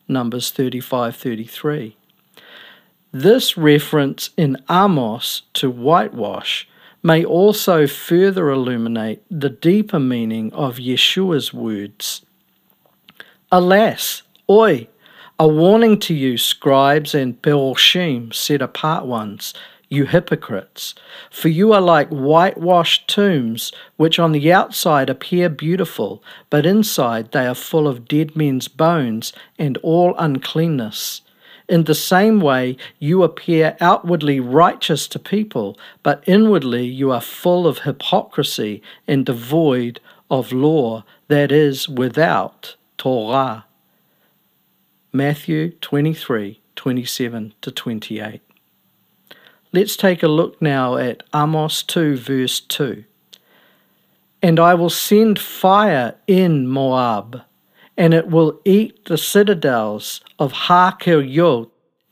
Numbers 0.06 0.51
35:33. 0.51 1.96
This 3.13 3.56
reference 3.56 4.32
in 4.36 4.58
Amos 4.70 5.44
to 5.54 5.70
whitewash 5.70 6.68
may 7.03 7.24
also 7.24 7.88
further 7.88 8.50
illuminate 8.50 9.24
the 9.29 9.50
deeper 9.50 10.00
meaning 10.00 10.53
of 10.53 10.77
Yeshua's 10.77 11.53
words. 11.53 12.25
Alas, 13.51 14.24
oi, 14.50 14.88
a 15.39 15.48
warning 15.48 16.00
to 16.00 16.13
you, 16.13 16.38
scribes 16.38 17.15
and 17.15 17.41
Peroshim, 17.41 18.34
set 18.34 18.62
apart 18.62 19.05
ones, 19.05 19.53
you 19.89 20.05
hypocrites, 20.05 20.96
for 21.29 21.50
you 21.50 21.74
are 21.74 21.81
like 21.81 22.08
whitewashed 22.10 23.10
tombs, 23.10 23.74
which 23.98 24.20
on 24.20 24.31
the 24.31 24.53
outside 24.53 25.10
appear 25.10 25.50
beautiful, 25.50 26.24
but 26.50 26.65
inside 26.65 27.31
they 27.31 27.46
are 27.46 27.55
full 27.55 27.88
of 27.88 28.08
dead 28.08 28.36
men's 28.36 28.67
bones 28.70 29.34
and 29.60 29.77
all 29.79 30.15
uncleanness. 30.17 31.22
In 31.72 31.86
the 31.86 31.96
same 31.96 32.42
way, 32.42 32.75
you 33.00 33.24
appear 33.24 33.78
outwardly 33.80 34.42
righteous 34.42 35.08
to 35.08 35.18
people, 35.18 35.80
but 36.04 36.22
inwardly 36.28 36.86
you 36.86 37.12
are 37.12 37.22
full 37.22 37.66
of 37.66 37.80
hypocrisy 37.80 38.84
and 39.08 39.25
devoid 39.25 40.01
of 40.30 40.51
law, 40.51 41.06
that 41.30 41.50
is, 41.50 41.88
without 41.88 42.75
Torah. 42.98 43.63
Matthew 45.13 45.72
23 45.80 46.60
27 46.75 47.54
to 47.62 47.72
28. 47.72 48.42
Let's 49.72 49.96
take 49.96 50.24
a 50.24 50.28
look 50.28 50.62
now 50.62 50.98
at 50.98 51.24
Amos 51.34 51.84
2, 51.84 52.18
verse 52.18 52.60
2. 52.60 53.06
And 54.42 54.60
I 54.60 54.74
will 54.74 54.90
send 54.90 55.40
fire 55.40 56.16
in 56.28 56.68
Moab, 56.68 57.44
and 58.01 58.15
it 58.15 58.29
will 58.29 58.60
eat 58.65 59.05
the 59.05 59.17
citadels 59.17 60.22
of 60.39 60.51
Har 60.51 60.98
Cheretz, 60.98 61.70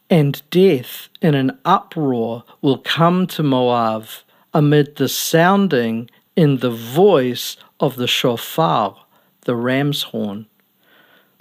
and 0.08 0.39
death 0.51 1.10
in 1.19 1.34
an 1.34 1.58
uproar 1.65 2.43
will 2.62 2.77
come 2.77 3.25
to 3.25 3.41
Moab 3.41 4.05
amid 4.53 4.98
the 4.98 5.10
sounding 5.10 6.08
in 6.36 6.58
the 6.58 6.69
voice 6.69 7.58
of 7.79 7.96
the 7.96 8.05
shofar, 8.05 9.03
the 9.46 9.55
ram's 9.55 10.03
horn. 10.03 10.46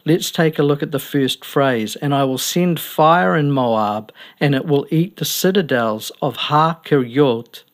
Let's 0.06 0.30
take 0.30 0.58
a 0.58 0.62
look 0.62 0.82
at 0.82 0.92
the 0.92 0.98
first 0.98 1.44
phrase. 1.44 1.94
And 1.96 2.14
I 2.14 2.24
will 2.24 2.38
send 2.38 2.80
fire 2.80 3.36
in 3.36 3.52
Moab, 3.52 4.10
and 4.40 4.54
it 4.54 4.64
will 4.64 4.86
eat 4.90 5.18
the 5.18 5.26
citadels 5.26 6.10
of 6.22 6.36
Ha 6.36 6.80
Kiryot. 6.86 7.64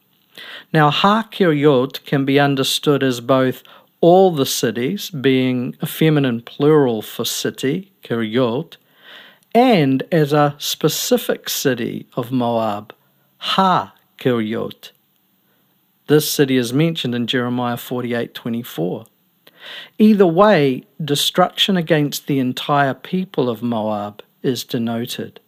Now, 0.72 0.90
Ha 0.90 1.28
Kiryot 1.30 2.04
can 2.04 2.24
be 2.24 2.40
understood 2.40 3.04
as 3.04 3.20
both 3.20 3.62
all 4.04 4.30
the 4.30 4.44
cities, 4.44 5.08
being 5.08 5.75
a 5.80 5.87
feminine 5.87 6.42
plural 6.42 7.00
for 7.00 7.25
city, 7.25 7.90
Kiryot, 8.02 8.76
and 9.54 10.02
as 10.12 10.30
a 10.30 10.56
specific 10.58 11.49
city 11.49 12.06
of 12.14 12.30
Moab, 12.30 12.94
Ha 13.38 13.94
Kiryot. 14.18 14.90
This 16.06 16.30
city 16.30 16.58
is 16.58 16.70
mentioned 16.70 17.14
in 17.14 17.26
Jeremiah 17.26 17.78
48:24. 17.78 19.06
Either 19.99 20.26
way, 20.26 20.84
destruction 21.02 21.78
against 21.78 22.26
the 22.26 22.38
entire 22.38 22.92
people 22.92 23.49
of 23.49 23.62
Moab 23.62 24.23
is 24.42 24.64
denoted. 24.64 25.40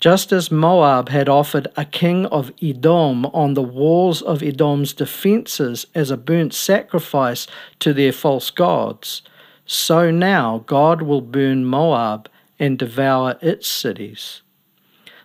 Just 0.00 0.32
as 0.32 0.50
Moab 0.50 1.08
had 1.08 1.28
offered 1.28 1.68
a 1.76 1.84
king 1.84 2.26
of 2.26 2.52
Edom 2.62 3.26
on 3.26 3.54
the 3.54 3.62
walls 3.62 4.22
of 4.22 4.42
Edom's 4.42 4.92
defences 4.92 5.86
as 5.94 6.10
a 6.10 6.16
burnt 6.16 6.54
sacrifice 6.54 7.46
to 7.80 7.92
their 7.92 8.12
false 8.12 8.50
gods, 8.50 9.22
so 9.66 10.10
now 10.10 10.64
God 10.66 11.02
will 11.02 11.20
burn 11.20 11.64
Moab 11.64 12.28
and 12.58 12.78
devour 12.78 13.38
its 13.40 13.68
cities. 13.68 14.42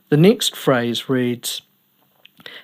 The 0.09 0.17
next 0.17 0.55
phrase 0.55 1.09
reads, 1.09 1.61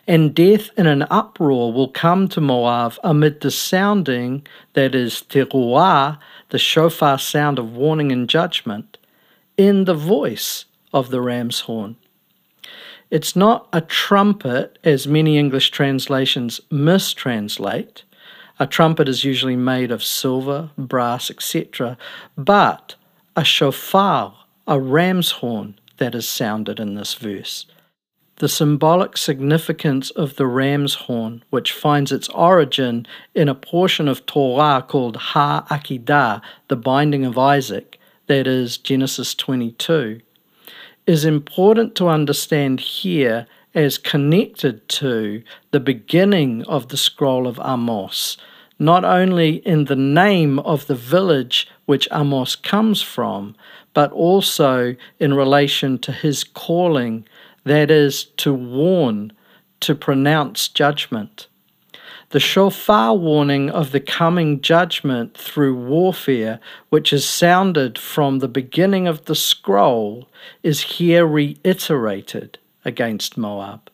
and 0.08 0.36
death 0.36 0.70
in 0.78 0.86
an 0.86 1.04
uproar 1.10 1.74
will 1.74 1.90
come 1.90 2.28
to 2.30 2.42
Moab 2.42 2.94
amid 3.04 3.42
the 3.42 3.52
sounding, 3.52 4.46
that 4.74 4.94
is, 4.94 5.24
teruah, 5.28 6.20
the 6.50 6.60
shofar 6.60 7.18
sound 7.18 7.58
of 7.58 7.76
warning 7.76 8.12
and 8.12 8.30
judgment, 8.30 8.98
in 9.58 9.86
the 9.86 9.94
voice 9.94 10.66
of 10.94 11.10
the 11.10 11.22
ram's 11.22 11.62
horn. 11.62 11.96
It's 13.10 13.36
not 13.36 13.68
a 13.74 13.82
trumpet, 13.82 14.80
as 14.84 15.06
many 15.08 15.38
English 15.38 15.72
translations 15.72 16.62
mistranslate. 16.72 18.04
A 18.60 18.68
trumpet 18.68 19.10
is 19.10 19.26
usually 19.26 19.58
made 19.58 19.92
of 19.92 20.04
silver, 20.04 20.70
brass, 20.78 21.30
etc., 21.30 21.98
but 22.38 22.96
a 23.36 23.44
shofar, 23.44 24.36
a 24.68 24.80
ram's 24.80 25.32
horn, 25.32 25.80
that 25.98 26.16
is 26.16 26.28
sounded 26.28 26.80
in 26.80 26.96
this 26.96 27.14
verse. 27.14 27.66
The 28.38 28.50
symbolic 28.50 29.18
significance 29.18 30.10
of 30.10 30.38
the 30.38 30.48
ram's 30.48 30.96
horn, 30.96 31.44
which 31.50 31.74
finds 31.74 32.12
its 32.12 32.30
origin 32.30 33.06
in 33.36 33.50
a 33.50 33.54
portion 33.56 34.08
of 34.08 34.26
Torah 34.26 34.84
called 34.88 35.16
Ha 35.18 35.68
Akedah, 35.70 36.42
the 36.68 36.76
binding 36.76 37.26
of 37.26 37.38
Isaac, 37.38 38.00
that 38.28 38.48
is 38.48 38.78
Genesis 38.78 39.36
22, 39.36 40.22
is 41.08 41.26
important 41.26 41.96
to 41.96 42.08
understand 42.08 42.80
here 42.80 43.48
as 43.74 43.98
connected 43.98 44.88
to 44.90 45.42
the 45.72 45.80
beginning 45.80 46.64
of 46.66 46.90
the 46.90 46.98
scroll 46.98 47.48
of 47.48 47.60
Amos, 47.64 48.38
not 48.80 49.06
only 49.06 49.56
in 49.68 49.86
the 49.86 49.96
name 49.96 50.60
of 50.60 50.88
the 50.88 50.96
village 50.96 51.70
which 51.86 52.08
Amos 52.12 52.56
comes 52.56 53.02
from, 53.02 53.56
but 53.94 54.12
also 54.12 54.96
in 55.20 55.34
relation 55.34 55.98
to 56.00 56.12
his 56.12 56.44
calling, 56.44 57.26
that 57.64 57.92
is, 57.92 58.26
to 58.38 58.54
warn, 58.54 59.32
to 59.82 59.96
pronounce 59.96 60.68
judgment. 60.68 61.48
The 62.32 62.40
shofar 62.40 63.14
warning 63.18 63.70
of 63.70 63.92
the 63.92 64.00
coming 64.00 64.62
judgment 64.62 65.36
through 65.36 65.76
warfare, 65.76 66.62
which 66.88 67.12
is 67.12 67.28
sounded 67.28 67.98
from 67.98 68.40
the 68.40 68.48
beginning 68.48 69.06
of 69.06 69.26
the 69.26 69.36
scroll, 69.36 70.30
is 70.64 70.80
here 70.82 71.26
reiterated 71.26 72.58
against 72.86 73.38
Moab. 73.38 73.90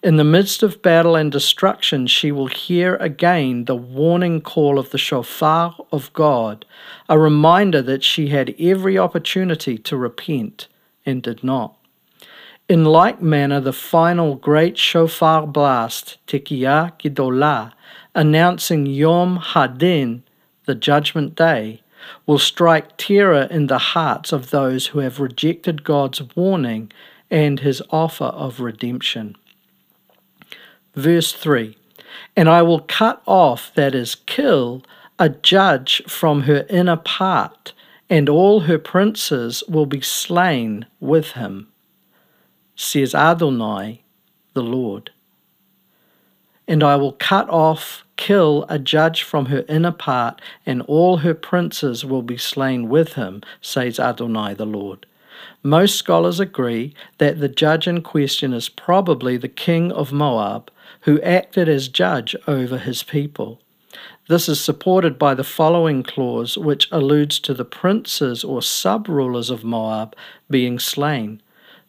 In 0.00 0.14
the 0.14 0.22
midst 0.22 0.62
of 0.62 0.80
battle 0.80 1.16
and 1.16 1.32
destruction, 1.32 2.06
she 2.06 2.30
will 2.30 2.46
hear 2.46 2.94
again 2.96 3.64
the 3.64 3.74
warning 3.74 4.40
call 4.40 4.78
of 4.78 4.90
the 4.90 4.98
shofar 4.98 5.74
of 5.90 6.12
God, 6.12 6.64
a 7.08 7.18
reminder 7.18 7.82
that 7.82 8.04
she 8.04 8.28
had 8.28 8.54
every 8.60 8.96
opportunity 8.96 9.76
to 9.76 9.96
repent 9.96 10.68
and 11.04 11.20
did 11.20 11.42
not. 11.42 11.76
In 12.68 12.84
like 12.84 13.22
manner, 13.22 13.60
the 13.60 13.72
final 13.72 14.34
great 14.34 14.76
shofar 14.76 15.46
blast, 15.46 16.18
Tekiah 16.26 16.98
Gedolah, 16.98 17.72
announcing 18.12 18.86
Yom 18.86 19.38
Hadin, 19.38 20.24
the 20.64 20.74
judgment 20.74 21.36
day, 21.36 21.82
will 22.26 22.40
strike 22.40 22.96
terror 22.96 23.42
in 23.52 23.68
the 23.68 23.78
hearts 23.78 24.32
of 24.32 24.50
those 24.50 24.88
who 24.88 24.98
have 24.98 25.20
rejected 25.20 25.84
God's 25.84 26.20
warning 26.34 26.90
and 27.30 27.60
his 27.60 27.80
offer 27.90 28.24
of 28.24 28.58
redemption. 28.58 29.36
Verse 30.96 31.32
3 31.32 31.76
And 32.34 32.48
I 32.48 32.62
will 32.62 32.80
cut 32.80 33.22
off, 33.26 33.70
that 33.76 33.94
is, 33.94 34.16
kill, 34.16 34.82
a 35.20 35.28
judge 35.28 36.02
from 36.08 36.42
her 36.42 36.66
inner 36.68 36.96
part, 36.96 37.74
and 38.10 38.28
all 38.28 38.60
her 38.60 38.78
princes 38.78 39.62
will 39.68 39.86
be 39.86 40.00
slain 40.00 40.86
with 40.98 41.32
him 41.32 41.68
says 42.76 43.14
Adonai, 43.14 44.02
the 44.54 44.62
Lord. 44.62 45.10
And 46.68 46.82
I 46.82 46.96
will 46.96 47.12
cut 47.12 47.48
off, 47.48 48.04
kill 48.16 48.66
a 48.68 48.78
judge 48.78 49.22
from 49.22 49.46
her 49.46 49.64
inner 49.68 49.92
part, 49.92 50.40
and 50.64 50.82
all 50.82 51.18
her 51.18 51.34
princes 51.34 52.04
will 52.04 52.22
be 52.22 52.36
slain 52.36 52.88
with 52.88 53.14
him, 53.14 53.42
says 53.60 53.98
Adonai 53.98 54.54
the 54.54 54.66
Lord. 54.66 55.06
Most 55.62 55.96
scholars 55.96 56.40
agree 56.40 56.94
that 57.18 57.40
the 57.40 57.48
judge 57.48 57.86
in 57.86 58.02
question 58.02 58.52
is 58.52 58.68
probably 58.68 59.36
the 59.36 59.48
king 59.48 59.92
of 59.92 60.12
Moab, 60.12 60.70
who 61.02 61.20
acted 61.22 61.68
as 61.68 61.88
judge 61.88 62.34
over 62.46 62.78
his 62.78 63.02
people. 63.02 63.60
This 64.28 64.48
is 64.48 64.60
supported 64.60 65.18
by 65.18 65.34
the 65.34 65.44
following 65.44 66.02
clause, 66.02 66.58
which 66.58 66.88
alludes 66.90 67.38
to 67.40 67.54
the 67.54 67.64
princes 67.64 68.42
or 68.42 68.60
sub 68.60 69.08
rulers 69.08 69.50
of 69.50 69.62
Moab 69.62 70.16
being 70.50 70.78
slain. 70.78 71.40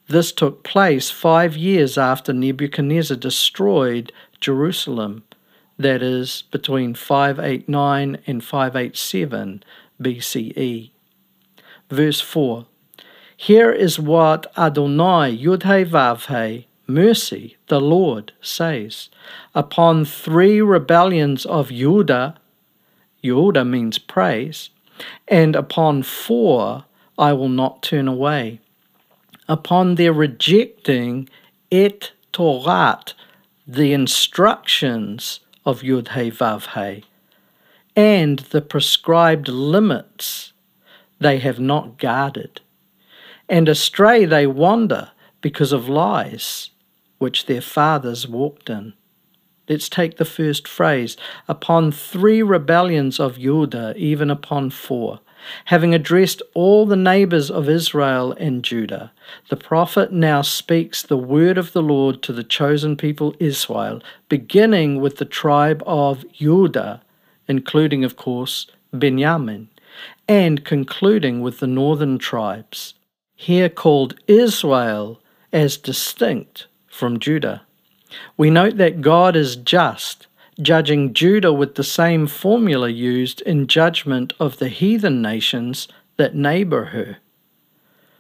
This 0.09 0.31
took 0.31 0.63
place 0.63 1.09
five 1.09 1.57
years 1.57 1.97
after 1.97 2.31
Nebuchadnezzar 2.31 3.17
destroyed 3.17 4.13
Jerusalem, 4.39 5.23
that 5.77 6.01
is, 6.01 6.43
between 6.49 6.93
589 6.93 8.17
and 8.25 8.41
587 8.41 9.63
BCE. 10.01 10.91
Verse 11.89 12.21
4 12.21 12.65
Here 13.35 13.69
is 13.69 13.99
what 13.99 14.47
Adonai 14.57 15.37
Yudhe 15.37 15.85
Vavhe, 15.85 16.65
mercy, 16.87 17.57
the 17.67 17.81
Lord, 17.81 18.31
says 18.39 19.09
Upon 19.53 20.05
three 20.05 20.61
rebellions 20.61 21.45
of 21.45 21.67
Judah, 21.67 22.35
Judah 23.21 23.65
means 23.65 23.97
praise, 23.97 24.69
and 25.27 25.53
upon 25.53 26.01
four 26.01 26.85
I 27.17 27.33
will 27.33 27.49
not 27.49 27.83
turn 27.83 28.07
away 28.07 28.61
upon 29.47 29.95
their 29.95 30.13
rejecting 30.13 31.29
et 31.71 32.11
Torat, 32.33 33.13
the 33.65 33.93
instructions 33.93 35.39
of 35.65 35.81
Yud 35.81 36.09
He 36.09 36.31
Vav 36.31 36.73
He, 36.73 37.03
and 37.95 38.39
the 38.39 38.61
prescribed 38.61 39.47
limits 39.47 40.53
they 41.19 41.39
have 41.39 41.59
not 41.59 41.97
guarded. 41.97 42.61
And 43.49 43.67
astray 43.67 44.25
they 44.25 44.45
wander 44.45 45.11
because 45.41 45.71
of 45.71 45.89
lies 45.89 46.69
which 47.17 47.45
their 47.45 47.61
fathers 47.61 48.27
walked 48.27 48.69
in. 48.69 48.93
Let's 49.67 49.89
take 49.89 50.17
the 50.17 50.25
first 50.25 50.67
phrase 50.67 51.17
upon 51.47 51.91
three 51.91 52.41
rebellions 52.41 53.19
of 53.19 53.39
Judah, 53.39 53.93
even 53.97 54.29
upon 54.29 54.69
four. 54.69 55.19
Having 55.65 55.93
addressed 55.93 56.41
all 56.53 56.85
the 56.85 56.95
neighbors 56.95 57.49
of 57.49 57.69
Israel 57.69 58.33
and 58.33 58.63
Judah, 58.63 59.11
the 59.49 59.55
prophet 59.55 60.11
now 60.11 60.41
speaks 60.41 61.01
the 61.01 61.17
word 61.17 61.57
of 61.57 61.73
the 61.73 61.81
Lord 61.81 62.21
to 62.23 62.33
the 62.33 62.43
chosen 62.43 62.97
people 62.97 63.35
Israel, 63.39 64.01
beginning 64.29 64.99
with 65.01 65.17
the 65.17 65.25
tribe 65.25 65.83
of 65.85 66.29
Judah, 66.31 67.01
including, 67.47 68.03
of 68.03 68.15
course, 68.15 68.67
Benjamin, 68.91 69.69
and 70.27 70.65
concluding 70.65 71.41
with 71.41 71.59
the 71.59 71.67
northern 71.67 72.17
tribes, 72.17 72.93
here 73.35 73.69
called 73.69 74.19
Israel 74.27 75.21
as 75.53 75.77
distinct 75.77 76.67
from 76.87 77.19
Judah. 77.19 77.61
We 78.37 78.49
note 78.49 78.77
that 78.77 79.01
God 79.01 79.35
is 79.35 79.55
just 79.55 80.26
judging 80.61 81.13
Judah 81.13 81.53
with 81.53 81.75
the 81.75 81.83
same 81.83 82.27
formula 82.27 82.89
used 82.89 83.41
in 83.41 83.67
judgment 83.67 84.33
of 84.39 84.57
the 84.57 84.69
heathen 84.69 85.21
nations 85.21 85.87
that 86.17 86.35
neighbor 86.35 86.85
her. 86.85 87.17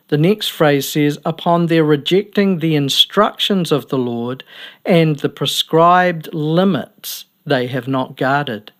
The 0.09 0.17
next 0.17 0.49
phrase 0.49 0.87
says, 0.87 1.19
Upon 1.25 1.65
their 1.65 1.83
rejecting 1.83 2.59
the 2.59 2.75
instructions 2.75 3.71
of 3.71 3.89
the 3.89 3.97
Lord 3.97 4.43
and 4.85 5.19
the 5.19 5.29
prescribed 5.29 6.33
limits 6.33 7.25
they 7.45 7.67
have 7.67 7.87
not 7.87 8.15
guarded. 8.15 8.71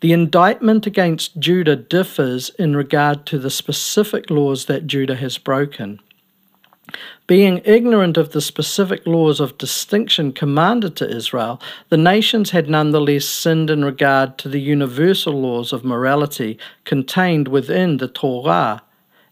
The 0.00 0.12
indictment 0.12 0.86
against 0.86 1.38
Judah 1.38 1.76
differs 1.76 2.50
in 2.50 2.76
regard 2.76 3.24
to 3.26 3.38
the 3.38 3.50
specific 3.50 4.28
laws 4.28 4.66
that 4.66 4.86
Judah 4.86 5.16
has 5.16 5.38
broken. 5.38 6.00
Being 7.26 7.62
ignorant 7.64 8.16
of 8.16 8.32
the 8.32 8.40
specific 8.40 9.06
laws 9.06 9.40
of 9.40 9.56
distinction 9.58 10.32
commanded 10.32 10.96
to 10.96 11.08
Israel, 11.08 11.60
the 11.88 11.96
nations 11.96 12.50
had 12.50 12.68
nonetheless 12.68 13.24
sinned 13.24 13.70
in 13.70 13.84
regard 13.84 14.36
to 14.38 14.48
the 14.48 14.60
universal 14.60 15.40
laws 15.40 15.72
of 15.72 15.84
morality 15.84 16.58
contained 16.84 17.48
within 17.48 17.96
the 17.96 18.08
Torah 18.08 18.82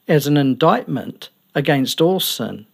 as 0.09 0.27
an 0.27 0.37
indictment 0.37 1.29
against 1.55 2.01
all 2.01 2.21
sin. 2.21 2.67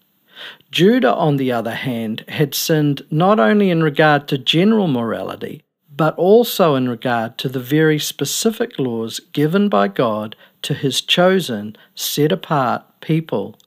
Judah, 0.70 1.14
on 1.14 1.36
the 1.36 1.50
other 1.50 1.74
hand, 1.74 2.24
had 2.28 2.54
sinned 2.54 3.02
not 3.10 3.40
only 3.40 3.70
in 3.70 3.82
regard 3.82 4.28
to 4.28 4.38
general 4.38 4.86
morality, 4.86 5.64
but 5.94 6.14
also 6.16 6.76
in 6.76 6.88
regard 6.88 7.36
to 7.38 7.48
the 7.48 7.60
very 7.60 7.98
specific 7.98 8.78
laws 8.78 9.18
given 9.32 9.68
by 9.68 9.88
God 9.88 10.36
to 10.62 10.74
his 10.74 11.00
chosen, 11.00 11.74
set 11.96 12.30
apart 12.30 12.84
people. 13.00 13.58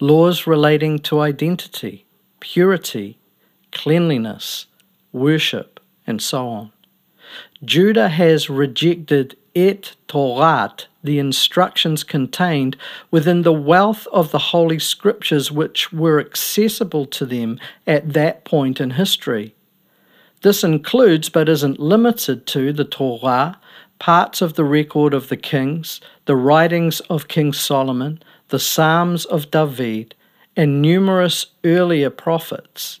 Laws 0.00 0.46
relating 0.46 0.98
to 1.00 1.20
identity, 1.20 2.06
purity, 2.40 3.18
cleanliness, 3.70 4.66
worship, 5.12 5.78
and 6.06 6.22
so 6.22 6.48
on. 6.48 6.72
Judah 7.64 8.08
has 8.08 8.48
rejected 8.48 9.36
et 9.54 9.94
Torah, 10.08 10.74
the 11.02 11.18
instructions 11.18 12.02
contained 12.02 12.76
within 13.10 13.42
the 13.42 13.52
wealth 13.52 14.06
of 14.12 14.30
the 14.30 14.38
Holy 14.38 14.78
Scriptures 14.78 15.50
which 15.50 15.92
were 15.92 16.20
accessible 16.20 17.06
to 17.06 17.26
them 17.26 17.58
at 17.86 18.12
that 18.12 18.44
point 18.44 18.80
in 18.80 18.90
history. 18.90 19.54
This 20.42 20.64
includes, 20.64 21.28
but 21.28 21.48
isn't 21.48 21.78
limited 21.78 22.46
to, 22.48 22.72
the 22.72 22.84
Torah, 22.84 23.58
parts 23.98 24.40
of 24.40 24.54
the 24.54 24.64
record 24.64 25.12
of 25.12 25.28
the 25.28 25.36
kings, 25.36 26.00
the 26.24 26.36
writings 26.36 27.00
of 27.10 27.28
King 27.28 27.52
Solomon, 27.52 28.22
the 28.50 28.58
Psalms 28.58 29.24
of 29.24 29.50
David, 29.50 30.14
and 30.56 30.82
numerous 30.82 31.46
earlier 31.64 32.10
prophets. 32.10 33.00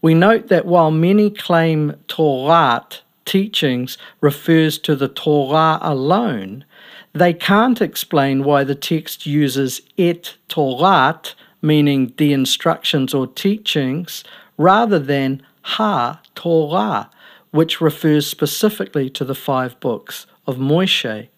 We 0.00 0.14
note 0.14 0.48
that 0.48 0.64
while 0.64 0.90
many 0.90 1.30
claim 1.30 1.96
Torah 2.06 2.86
teachings 3.24 3.98
refers 4.20 4.78
to 4.78 4.96
the 4.96 5.08
Torah 5.08 5.78
alone, 5.82 6.64
they 7.12 7.34
can't 7.34 7.82
explain 7.82 8.44
why 8.44 8.64
the 8.64 8.74
text 8.74 9.26
uses 9.26 9.82
et 9.98 10.36
Torah, 10.48 11.20
meaning 11.60 12.14
the 12.16 12.32
instructions 12.32 13.12
or 13.12 13.26
teachings, 13.26 14.24
rather 14.56 14.98
than 14.98 15.42
ha 15.62 16.20
Torah, 16.34 17.10
which 17.50 17.80
refers 17.80 18.26
specifically 18.26 19.10
to 19.10 19.24
the 19.24 19.34
five 19.34 19.78
books 19.80 20.26
of 20.46 20.56
Moshe. 20.56 21.28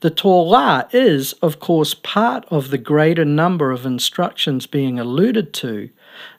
The 0.00 0.10
Torah 0.10 0.88
is, 0.92 1.32
of 1.34 1.60
course, 1.60 1.94
part 1.94 2.44
of 2.50 2.70
the 2.70 2.78
greater 2.78 3.24
number 3.24 3.70
of 3.70 3.86
instructions 3.86 4.66
being 4.66 4.98
alluded 4.98 5.52
to, 5.54 5.90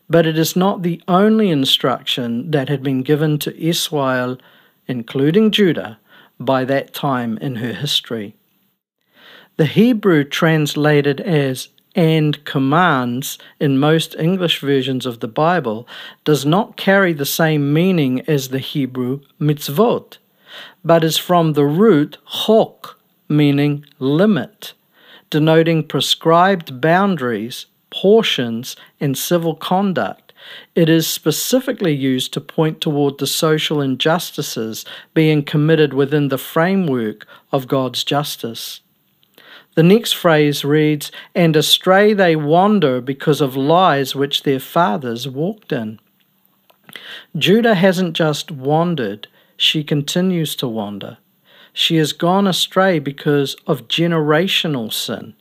but 0.10 0.26
it 0.26 0.38
is 0.38 0.56
not 0.56 0.82
the 0.82 1.02
only 1.08 1.50
instruction 1.50 2.52
that 2.52 2.70
had 2.70 2.82
been 2.82 3.04
given 3.04 3.38
to 3.40 3.62
Israel, 3.62 4.38
including 4.88 5.52
Judah, 5.52 6.00
by 6.40 6.66
that 6.66 6.94
time 6.94 7.38
in 7.40 7.58
her 7.58 7.74
history. 7.74 8.36
The 9.58 9.66
Hebrew 9.66 10.24
translated 10.24 11.20
as 11.20 11.70
and 11.96 12.44
commands 12.46 13.38
in 13.60 13.78
most 13.78 14.16
English 14.18 14.60
versions 14.60 15.06
of 15.06 15.20
the 15.20 15.28
Bible 15.28 15.88
does 16.24 16.46
not 16.46 16.78
carry 16.78 17.14
the 17.14 17.26
same 17.26 17.74
meaning 17.74 18.22
as 18.22 18.50
the 18.50 18.60
Hebrew 18.60 19.22
mitzvot, 19.40 20.18
but 20.84 21.04
is 21.04 21.18
from 21.18 21.54
the 21.54 21.66
root 21.66 22.18
chok, 22.46 22.99
meaning 23.30 23.86
limit, 24.00 24.74
denoting 25.30 25.88
prescribed 25.88 26.82
boundaries, 26.82 27.68
portions, 27.92 28.76
and 29.00 29.18
civil 29.18 29.56
conduct. 29.56 30.34
It 30.74 30.90
is 30.90 31.06
specifically 31.06 31.94
used 31.94 32.34
to 32.34 32.42
point 32.42 32.82
toward 32.82 33.18
the 33.18 33.28
social 33.28 33.82
injustices 33.82 34.86
being 35.14 35.44
committed 35.44 35.94
within 35.94 36.30
the 36.30 36.38
framework 36.38 37.28
of 37.52 37.68
God's 37.68 38.04
justice. 38.04 38.82
The 39.76 39.84
next 39.84 40.14
phrase 40.14 40.66
reads, 40.66 41.12
And 41.36 41.56
astray 41.56 42.14
they 42.14 42.36
wander 42.36 43.00
because 43.00 43.42
of 43.42 43.56
lies 43.56 44.16
which 44.16 44.44
their 44.44 44.60
fathers 44.60 45.28
walked 45.28 45.72
in. 45.72 46.00
Judah 47.38 47.76
hasn't 47.76 48.16
just 48.16 48.50
wandered, 48.52 49.28
she 49.56 49.84
continues 49.84 50.56
to 50.56 50.68
wander. 50.68 51.18
She 51.74 51.98
has 51.98 52.14
gone 52.14 52.48
astray 52.48 53.00
because 53.00 53.56
of 53.68 53.88
generational 53.88 54.92
sin. 54.92 55.36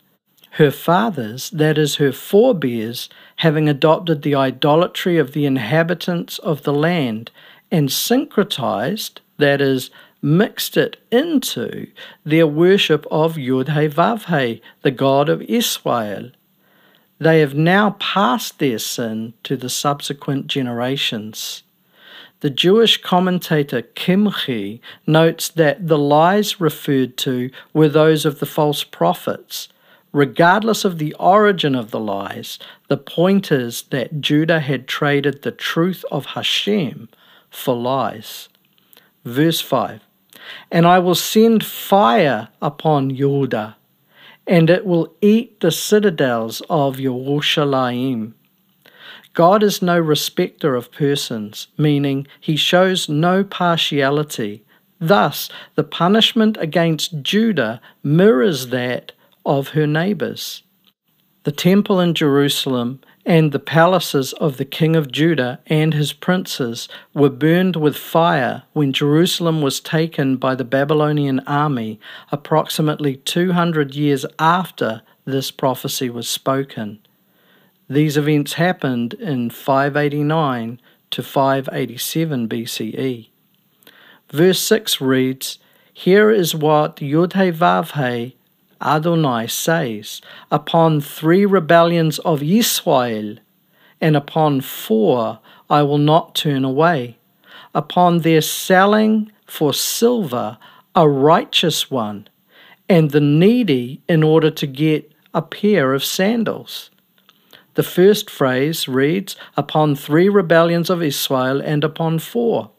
Her 0.52 0.70
fathers, 0.70 1.50
that 1.50 1.78
is, 1.78 1.96
her 1.96 2.12
forebears, 2.12 3.08
having 3.36 3.68
adopted 3.68 4.22
the 4.22 4.34
idolatry 4.34 5.18
of 5.18 5.32
the 5.32 5.46
inhabitants 5.46 6.38
of 6.38 6.62
the 6.62 6.72
land 6.72 7.30
and 7.70 7.88
syncretized, 7.88 9.18
that 9.36 9.60
is, 9.60 9.90
mixed 10.20 10.76
it 10.76 10.96
into 11.12 11.86
their 12.24 12.46
worship 12.46 13.06
of 13.10 13.36
Yud 13.36 13.68
He 13.68 13.88
Vav 13.88 14.24
He, 14.24 14.60
the 14.82 14.90
God 14.90 15.28
of 15.28 15.42
Israel. 15.42 16.30
They 17.18 17.40
have 17.40 17.54
now 17.54 17.96
passed 17.98 18.58
their 18.58 18.78
sin 18.78 19.34
to 19.44 19.56
the 19.56 19.68
subsequent 19.68 20.46
generations. 20.46 21.62
The 22.40 22.50
Jewish 22.50 23.02
commentator 23.02 23.82
Kimchi 23.82 24.80
notes 25.06 25.48
that 25.48 25.88
the 25.88 25.98
lies 25.98 26.60
referred 26.60 27.16
to 27.18 27.50
were 27.72 27.88
those 27.88 28.24
of 28.24 28.38
the 28.38 28.46
false 28.46 28.84
prophets. 28.84 29.68
Regardless 30.12 30.84
of 30.84 30.98
the 30.98 31.14
origin 31.14 31.74
of 31.74 31.90
the 31.90 32.00
lies, 32.00 32.58
the 32.88 32.96
point 32.96 33.52
is 33.52 33.82
that 33.90 34.20
Judah 34.20 34.60
had 34.60 34.88
traded 34.88 35.42
the 35.42 35.50
truth 35.50 36.04
of 36.10 36.26
Hashem 36.26 37.08
for 37.50 37.76
lies. 37.76 38.48
Verse 39.24 39.60
5 39.60 40.00
and 40.70 40.86
I 40.86 40.98
will 40.98 41.14
send 41.14 41.64
fire 41.64 42.48
upon 42.60 43.10
Yehuda, 43.10 43.74
and 44.46 44.70
it 44.70 44.84
will 44.86 45.14
eat 45.20 45.60
the 45.60 45.70
citadels 45.70 46.62
of 46.70 46.96
Yerushalayim. 46.96 48.34
God 49.38 49.62
is 49.62 49.80
no 49.80 49.96
respecter 49.96 50.74
of 50.74 50.90
persons, 50.90 51.68
meaning 51.78 52.26
he 52.40 52.56
shows 52.56 53.08
no 53.08 53.44
partiality. 53.44 54.64
Thus, 54.98 55.48
the 55.76 55.84
punishment 55.84 56.56
against 56.58 57.22
Judah 57.22 57.80
mirrors 58.02 58.70
that 58.70 59.12
of 59.46 59.68
her 59.68 59.86
neighbors. 59.86 60.64
The 61.44 61.52
temple 61.52 62.00
in 62.00 62.14
Jerusalem 62.14 63.00
and 63.24 63.52
the 63.52 63.60
palaces 63.60 64.32
of 64.32 64.56
the 64.56 64.64
king 64.64 64.96
of 64.96 65.12
Judah 65.12 65.60
and 65.68 65.94
his 65.94 66.12
princes 66.12 66.88
were 67.14 67.30
burned 67.30 67.76
with 67.76 67.96
fire 67.96 68.64
when 68.72 68.92
Jerusalem 68.92 69.62
was 69.62 69.78
taken 69.78 70.36
by 70.36 70.56
the 70.56 70.64
Babylonian 70.64 71.38
army 71.46 72.00
approximately 72.32 73.14
200 73.14 73.94
years 73.94 74.26
after 74.40 75.02
this 75.26 75.52
prophecy 75.52 76.10
was 76.10 76.28
spoken. 76.28 76.98
These 77.90 78.18
events 78.18 78.54
happened 78.54 79.14
in 79.14 79.48
589 79.48 80.80
to 81.10 81.22
587 81.22 82.48
BCE. 82.48 83.28
Verse 84.30 84.60
6 84.60 85.00
reads, 85.00 85.58
Here 85.92 86.30
is 86.30 86.54
what 86.54 86.96
Yudhe 86.96 88.32
Adonai 88.80 89.46
says, 89.46 90.20
Upon 90.50 91.00
three 91.00 91.46
rebellions 91.46 92.18
of 92.20 92.42
Israel, 92.42 93.36
and 94.00 94.16
upon 94.16 94.60
four 94.60 95.40
I 95.70 95.82
will 95.82 95.98
not 95.98 96.34
turn 96.34 96.64
away. 96.64 97.16
Upon 97.74 98.18
their 98.18 98.42
selling 98.42 99.32
for 99.46 99.72
silver 99.72 100.58
a 100.94 101.08
righteous 101.08 101.90
one, 101.90 102.28
and 102.86 103.12
the 103.12 103.20
needy 103.20 104.02
in 104.08 104.22
order 104.22 104.50
to 104.50 104.66
get 104.66 105.10
a 105.32 105.40
pair 105.40 105.94
of 105.94 106.04
sandals. 106.04 106.90
The 107.78 107.84
first 107.84 108.28
phrase 108.28 108.88
reads, 108.88 109.36
Upon 109.56 109.94
three 109.94 110.28
rebellions 110.28 110.90
of 110.90 111.00
Israel, 111.00 111.60
and 111.60 111.84
upon 111.84 112.18
four. 112.18 112.70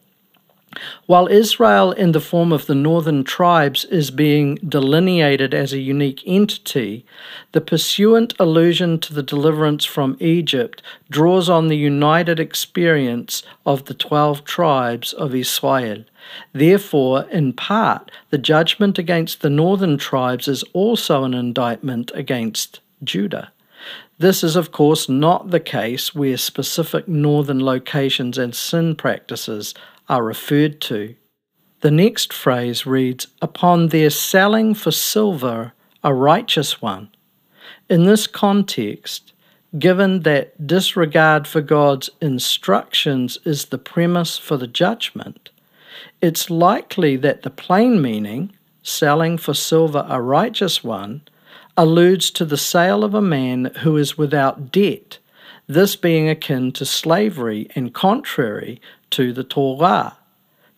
While 1.06 1.26
Israel, 1.26 1.92
in 1.92 2.12
the 2.12 2.20
form 2.20 2.52
of 2.52 2.66
the 2.66 2.74
northern 2.74 3.24
tribes, 3.24 3.86
is 3.86 4.10
being 4.10 4.56
delineated 4.56 5.54
as 5.54 5.72
a 5.72 5.78
unique 5.78 6.22
entity, 6.26 7.06
the 7.52 7.62
pursuant 7.62 8.34
allusion 8.38 8.98
to 8.98 9.14
the 9.14 9.22
deliverance 9.22 9.86
from 9.86 10.18
Egypt 10.20 10.82
draws 11.08 11.48
on 11.48 11.68
the 11.68 11.78
united 11.78 12.38
experience 12.38 13.42
of 13.64 13.86
the 13.86 13.94
twelve 13.94 14.44
tribes 14.44 15.14
of 15.14 15.34
Israel. 15.34 16.04
Therefore, 16.52 17.22
in 17.30 17.54
part, 17.54 18.10
the 18.28 18.36
judgment 18.36 18.98
against 18.98 19.40
the 19.40 19.48
northern 19.48 19.96
tribes 19.96 20.46
is 20.46 20.62
also 20.74 21.24
an 21.24 21.32
indictment 21.32 22.12
against 22.14 22.80
Judah. 23.02 23.50
This 24.20 24.44
is, 24.44 24.54
of 24.54 24.70
course, 24.70 25.08
not 25.08 25.50
the 25.50 25.60
case 25.60 26.14
where 26.14 26.36
specific 26.36 27.08
northern 27.08 27.64
locations 27.64 28.36
and 28.36 28.54
sin 28.54 28.94
practices 28.94 29.74
are 30.10 30.22
referred 30.22 30.78
to. 30.82 31.14
The 31.80 31.90
next 31.90 32.30
phrase 32.30 32.84
reads, 32.84 33.28
Upon 33.40 33.88
their 33.88 34.10
selling 34.10 34.74
for 34.74 34.90
silver 34.90 35.72
a 36.04 36.12
righteous 36.12 36.82
one. 36.82 37.08
In 37.88 38.04
this 38.04 38.26
context, 38.26 39.32
given 39.78 40.20
that 40.20 40.66
disregard 40.66 41.46
for 41.46 41.62
God's 41.62 42.10
instructions 42.20 43.38
is 43.46 43.64
the 43.66 43.78
premise 43.78 44.36
for 44.36 44.58
the 44.58 44.66
judgment, 44.66 45.48
it's 46.20 46.50
likely 46.50 47.16
that 47.16 47.40
the 47.40 47.48
plain 47.48 48.02
meaning, 48.02 48.52
selling 48.82 49.38
for 49.38 49.54
silver 49.54 50.04
a 50.10 50.20
righteous 50.20 50.84
one, 50.84 51.22
alludes 51.76 52.30
to 52.32 52.44
the 52.44 52.56
sale 52.56 53.04
of 53.04 53.14
a 53.14 53.22
man 53.22 53.72
who 53.82 53.96
is 53.96 54.18
without 54.18 54.70
debt, 54.72 55.18
this 55.66 55.96
being 55.96 56.28
akin 56.28 56.72
to 56.72 56.84
slavery 56.84 57.68
and 57.74 57.94
contrary 57.94 58.80
to 59.10 59.32
the 59.32 59.44
Torah. 59.44 60.16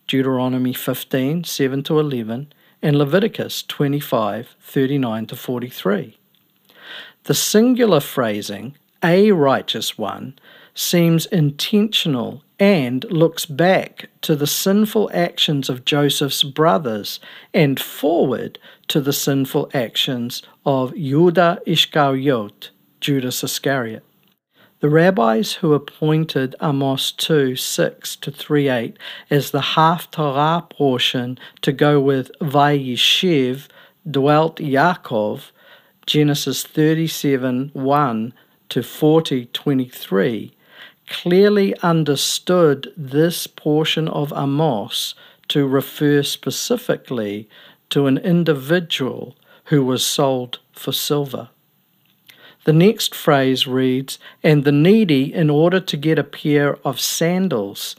Deuteronomy 0.07 0.73
15 0.73 1.43
7 1.43 1.83
to 1.83 1.99
11, 1.99 2.53
and 2.81 2.97
Leviticus 2.97 3.63
25 3.63 4.55
39 4.59 5.25
to 5.27 5.35
43. 5.35 6.17
The 7.23 7.33
singular 7.33 8.01
phrasing, 8.01 8.75
a 9.01 9.31
righteous 9.31 9.97
one, 9.97 10.37
seems 10.73 11.25
intentional 11.27 12.43
and 12.59 13.03
looks 13.11 13.45
back 13.45 14.09
to 14.21 14.35
the 14.35 14.47
sinful 14.47 15.09
actions 15.13 15.69
of 15.69 15.85
Joseph's 15.85 16.43
brothers 16.43 17.19
and 17.53 17.79
forward 17.79 18.57
to 18.87 19.01
the 19.01 19.13
sinful 19.13 19.69
actions 19.73 20.41
of 20.65 20.95
Judah 20.95 21.61
Iscariot, 21.65 22.69
Judas 23.01 23.43
Iscariot. 23.43 24.03
The 24.79 24.89
rabbis 24.89 25.53
who 25.53 25.73
appointed 25.73 26.55
Amos 26.61 27.13
2 27.13 27.55
6 27.55 28.15
to 28.17 28.31
3 28.31 28.67
8 28.67 28.97
as 29.29 29.51
the 29.51 29.61
Haftarah 29.61 30.69
portion 30.69 31.39
to 31.61 31.71
go 31.71 32.01
with 32.01 32.31
Vayishev 32.41 33.67
dwelt 34.09 34.57
Yaakov, 34.57 35.51
Genesis 36.05 36.63
37 36.63 37.71
1 37.73 38.33
to 38.69 38.83
40 38.83 39.45
23, 39.45 40.51
clearly 41.13 41.75
understood 41.81 42.91
this 42.97 43.45
portion 43.45 44.07
of 44.07 44.33
Amos 44.35 45.13
to 45.47 45.67
refer 45.67 46.23
specifically 46.23 47.47
to 47.91 48.07
an 48.07 48.17
individual 48.17 49.35
who 49.65 49.85
was 49.85 50.03
sold 50.03 50.57
for 50.71 50.91
silver. 50.91 51.49
The 52.65 52.73
next 52.73 53.13
phrase 53.13 53.67
reads, 53.67 54.17
and 54.41 54.63
the 54.63 54.71
needy 54.71 55.31
in 55.31 55.51
order 55.51 55.79
to 55.79 55.97
get 55.97 56.17
a 56.17 56.23
pair 56.23 56.77
of 56.83 56.99
sandals. 56.99 57.95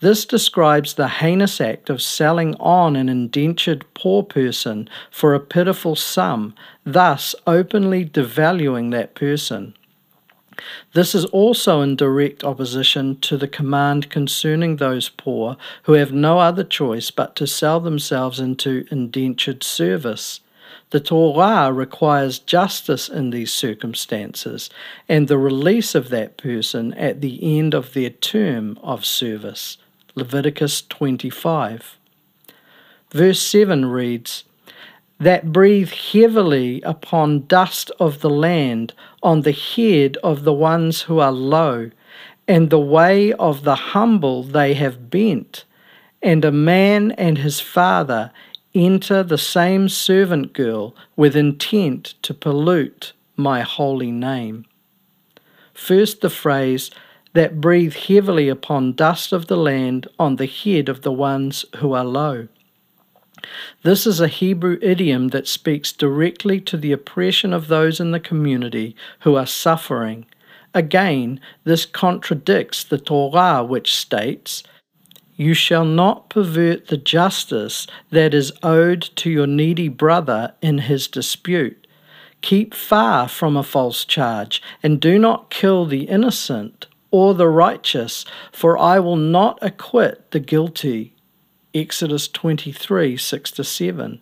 This 0.00 0.24
describes 0.24 0.94
the 0.94 1.08
heinous 1.08 1.60
act 1.60 1.90
of 1.90 2.00
selling 2.00 2.54
on 2.54 2.96
an 2.96 3.10
indentured 3.10 3.84
poor 3.92 4.22
person 4.22 4.88
for 5.10 5.34
a 5.34 5.40
pitiful 5.40 5.94
sum, 5.94 6.54
thus 6.84 7.34
openly 7.46 8.06
devaluing 8.06 8.92
that 8.92 9.14
person. 9.14 9.74
This 10.92 11.14
is 11.14 11.24
also 11.26 11.80
in 11.80 11.96
direct 11.96 12.44
opposition 12.44 13.18
to 13.20 13.36
the 13.36 13.48
command 13.48 14.10
concerning 14.10 14.76
those 14.76 15.08
poor 15.08 15.56
who 15.84 15.92
have 15.92 16.12
no 16.12 16.38
other 16.38 16.64
choice 16.64 17.10
but 17.10 17.36
to 17.36 17.46
sell 17.46 17.80
themselves 17.80 18.40
into 18.40 18.86
indentured 18.90 19.62
service. 19.62 20.40
The 20.90 21.00
Torah 21.00 21.72
requires 21.72 22.38
justice 22.38 23.08
in 23.08 23.30
these 23.30 23.52
circumstances 23.52 24.70
and 25.08 25.26
the 25.26 25.38
release 25.38 25.94
of 25.94 26.10
that 26.10 26.36
person 26.36 26.94
at 26.94 27.20
the 27.20 27.58
end 27.58 27.74
of 27.74 27.92
their 27.92 28.10
term 28.10 28.78
of 28.82 29.04
service. 29.04 29.78
Leviticus 30.14 30.82
25. 30.82 31.98
Verse 33.10 33.40
7 33.40 33.84
reads, 33.86 34.44
That 35.18 35.52
breathe 35.52 35.90
heavily 35.90 36.80
upon 36.82 37.46
dust 37.46 37.90
of 37.98 38.20
the 38.20 38.30
land, 38.30 38.94
on 39.26 39.42
the 39.42 39.50
head 39.50 40.16
of 40.22 40.44
the 40.44 40.52
ones 40.52 41.02
who 41.02 41.18
are 41.18 41.32
low, 41.32 41.90
and 42.46 42.70
the 42.70 42.78
way 42.78 43.32
of 43.32 43.64
the 43.64 43.74
humble 43.74 44.44
they 44.44 44.72
have 44.74 45.10
bent, 45.10 45.64
and 46.22 46.44
a 46.44 46.52
man 46.52 47.10
and 47.12 47.38
his 47.38 47.58
father 47.58 48.30
enter 48.72 49.24
the 49.24 49.36
same 49.36 49.88
servant 49.88 50.52
girl 50.52 50.94
with 51.16 51.34
intent 51.34 52.14
to 52.22 52.32
pollute 52.32 53.12
my 53.34 53.62
holy 53.62 54.12
name. 54.12 54.64
First, 55.74 56.20
the 56.20 56.30
phrase, 56.30 56.92
that 57.32 57.60
breathe 57.60 57.94
heavily 57.94 58.48
upon 58.48 58.92
dust 58.92 59.32
of 59.32 59.48
the 59.48 59.56
land 59.56 60.06
on 60.20 60.36
the 60.36 60.46
head 60.46 60.88
of 60.88 61.02
the 61.02 61.12
ones 61.12 61.64
who 61.78 61.94
are 61.94 62.04
low. 62.04 62.46
This 63.82 64.06
is 64.06 64.20
a 64.20 64.28
Hebrew 64.28 64.78
idiom 64.82 65.28
that 65.28 65.48
speaks 65.48 65.92
directly 65.92 66.60
to 66.62 66.76
the 66.76 66.92
oppression 66.92 67.52
of 67.52 67.68
those 67.68 68.00
in 68.00 68.10
the 68.10 68.20
community 68.20 68.96
who 69.20 69.36
are 69.36 69.46
suffering. 69.46 70.26
Again, 70.74 71.40
this 71.64 71.86
contradicts 71.86 72.84
the 72.84 72.98
Torah, 72.98 73.64
which 73.64 73.94
states, 73.94 74.62
you 75.36 75.52
shall 75.52 75.84
not 75.84 76.30
pervert 76.30 76.86
the 76.86 76.96
justice 76.96 77.86
that 78.10 78.32
is 78.32 78.52
owed 78.62 79.02
to 79.16 79.30
your 79.30 79.46
needy 79.46 79.88
brother 79.88 80.54
in 80.62 80.78
his 80.78 81.08
dispute. 81.08 81.86
Keep 82.40 82.74
far 82.74 83.28
from 83.28 83.56
a 83.56 83.62
false 83.62 84.04
charge, 84.04 84.62
and 84.82 85.00
do 85.00 85.18
not 85.18 85.50
kill 85.50 85.84
the 85.84 86.04
innocent 86.04 86.86
or 87.10 87.34
the 87.34 87.48
righteous, 87.48 88.24
for 88.50 88.78
I 88.78 88.98
will 88.98 89.16
not 89.16 89.58
acquit 89.62 90.30
the 90.30 90.40
guilty. 90.40 91.15
Exodus 91.76 92.26
23 92.28 93.16
6 93.16 93.52
7. 93.68 94.20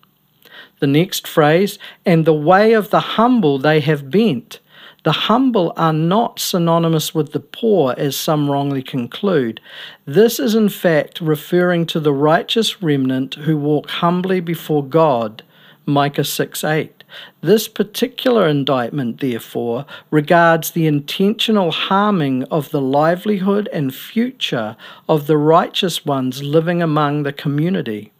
The 0.80 0.86
next 0.86 1.28
phrase, 1.28 1.78
and 2.04 2.24
the 2.24 2.34
way 2.34 2.72
of 2.72 2.90
the 2.90 3.00
humble 3.00 3.58
they 3.58 3.80
have 3.80 4.10
bent. 4.10 4.58
The 5.04 5.12
humble 5.12 5.72
are 5.76 5.92
not 5.92 6.40
synonymous 6.40 7.14
with 7.14 7.32
the 7.32 7.40
poor, 7.40 7.94
as 7.98 8.16
some 8.16 8.50
wrongly 8.50 8.82
conclude. 8.82 9.60
This 10.06 10.40
is 10.40 10.54
in 10.54 10.70
fact 10.70 11.20
referring 11.20 11.86
to 11.86 12.00
the 12.00 12.12
righteous 12.12 12.82
remnant 12.82 13.34
who 13.34 13.56
walk 13.58 13.90
humbly 13.90 14.40
before 14.40 14.84
God. 14.84 15.42
Micah 15.86 16.24
6 16.24 16.64
8. 16.64 16.93
This 17.40 17.68
particular 17.68 18.48
indictment, 18.48 19.20
therefore, 19.20 19.86
regards 20.10 20.70
the 20.70 20.86
intentional 20.86 21.70
harming 21.70 22.44
of 22.44 22.70
the 22.70 22.80
livelihood 22.80 23.68
and 23.72 23.94
future 23.94 24.76
of 25.08 25.26
the 25.26 25.36
righteous 25.36 26.04
ones 26.04 26.42
living 26.42 26.82
among 26.82 27.22
the 27.22 27.32
community. 27.32 28.12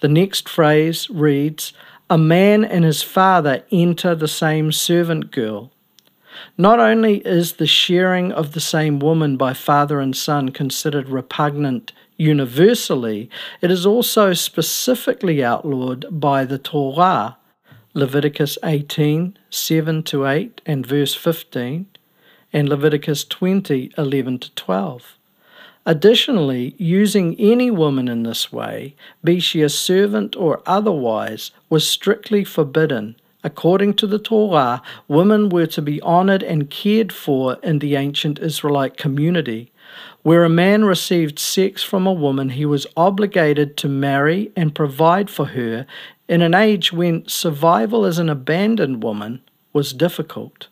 The 0.00 0.08
next 0.08 0.48
phrase 0.48 1.10
reads, 1.10 1.72
A 2.08 2.18
man 2.18 2.64
and 2.64 2.84
his 2.84 3.02
father 3.02 3.64
enter 3.72 4.14
the 4.14 4.28
same 4.28 4.70
servant 4.72 5.30
girl. 5.30 5.72
Not 6.56 6.78
only 6.78 7.18
is 7.26 7.54
the 7.54 7.66
sharing 7.66 8.30
of 8.32 8.52
the 8.52 8.60
same 8.60 9.00
woman 9.00 9.36
by 9.36 9.54
father 9.54 10.00
and 10.00 10.16
son 10.16 10.50
considered 10.50 11.08
repugnant 11.08 11.92
universally, 12.16 13.30
it 13.60 13.70
is 13.70 13.86
also 13.86 14.32
specifically 14.32 15.42
outlawed 15.42 16.06
by 16.10 16.44
the 16.44 16.58
Torah, 16.58 17.36
Leviticus 17.98 18.56
18 18.62 19.36
7 19.50 20.02
to 20.04 20.24
8 20.24 20.60
and 20.64 20.86
verse 20.86 21.16
15, 21.16 21.86
and 22.52 22.68
Leviticus 22.68 23.24
20 23.24 23.92
11 23.98 24.38
to 24.38 24.54
12. 24.54 25.18
Additionally, 25.84 26.76
using 26.78 27.34
any 27.40 27.72
woman 27.72 28.06
in 28.06 28.22
this 28.22 28.52
way, 28.52 28.94
be 29.24 29.40
she 29.40 29.62
a 29.62 29.68
servant 29.68 30.36
or 30.36 30.62
otherwise, 30.64 31.50
was 31.68 31.88
strictly 31.88 32.44
forbidden 32.44 33.16
According 33.44 33.94
to 33.94 34.06
the 34.08 34.18
Torah, 34.18 34.82
women 35.06 35.48
were 35.48 35.68
to 35.68 35.80
be 35.80 36.00
honored 36.00 36.42
and 36.42 36.68
cared 36.68 37.12
for 37.12 37.56
in 37.62 37.78
the 37.78 37.94
ancient 37.94 38.40
Israelite 38.40 38.96
community. 38.96 39.70
Where 40.22 40.42
a 40.42 40.50
man 40.50 40.84
received 40.84 41.38
sex 41.38 41.82
from 41.84 42.04
a 42.04 42.12
woman, 42.12 42.50
he 42.50 42.66
was 42.66 42.86
obligated 42.96 43.76
to 43.76 43.88
marry 43.88 44.50
and 44.56 44.74
provide 44.74 45.30
for 45.30 45.46
her 45.46 45.86
in 46.28 46.42
an 46.42 46.54
age 46.54 46.92
when 46.92 47.26
survival 47.26 48.04
as 48.04 48.18
an 48.18 48.28
abandoned 48.28 49.02
woman 49.02 49.40
was 49.72 49.92
difficult. 49.92 50.68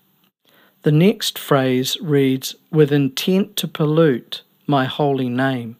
The 0.83 0.92
next 0.92 1.38
phrase 1.38 1.97
reads, 2.01 2.55
with 2.71 2.92
intent 2.92 3.57
to 3.57 3.69
pollute 3.69 4.42
my 4.66 4.85
holy 4.85 5.29
name. 5.29 5.77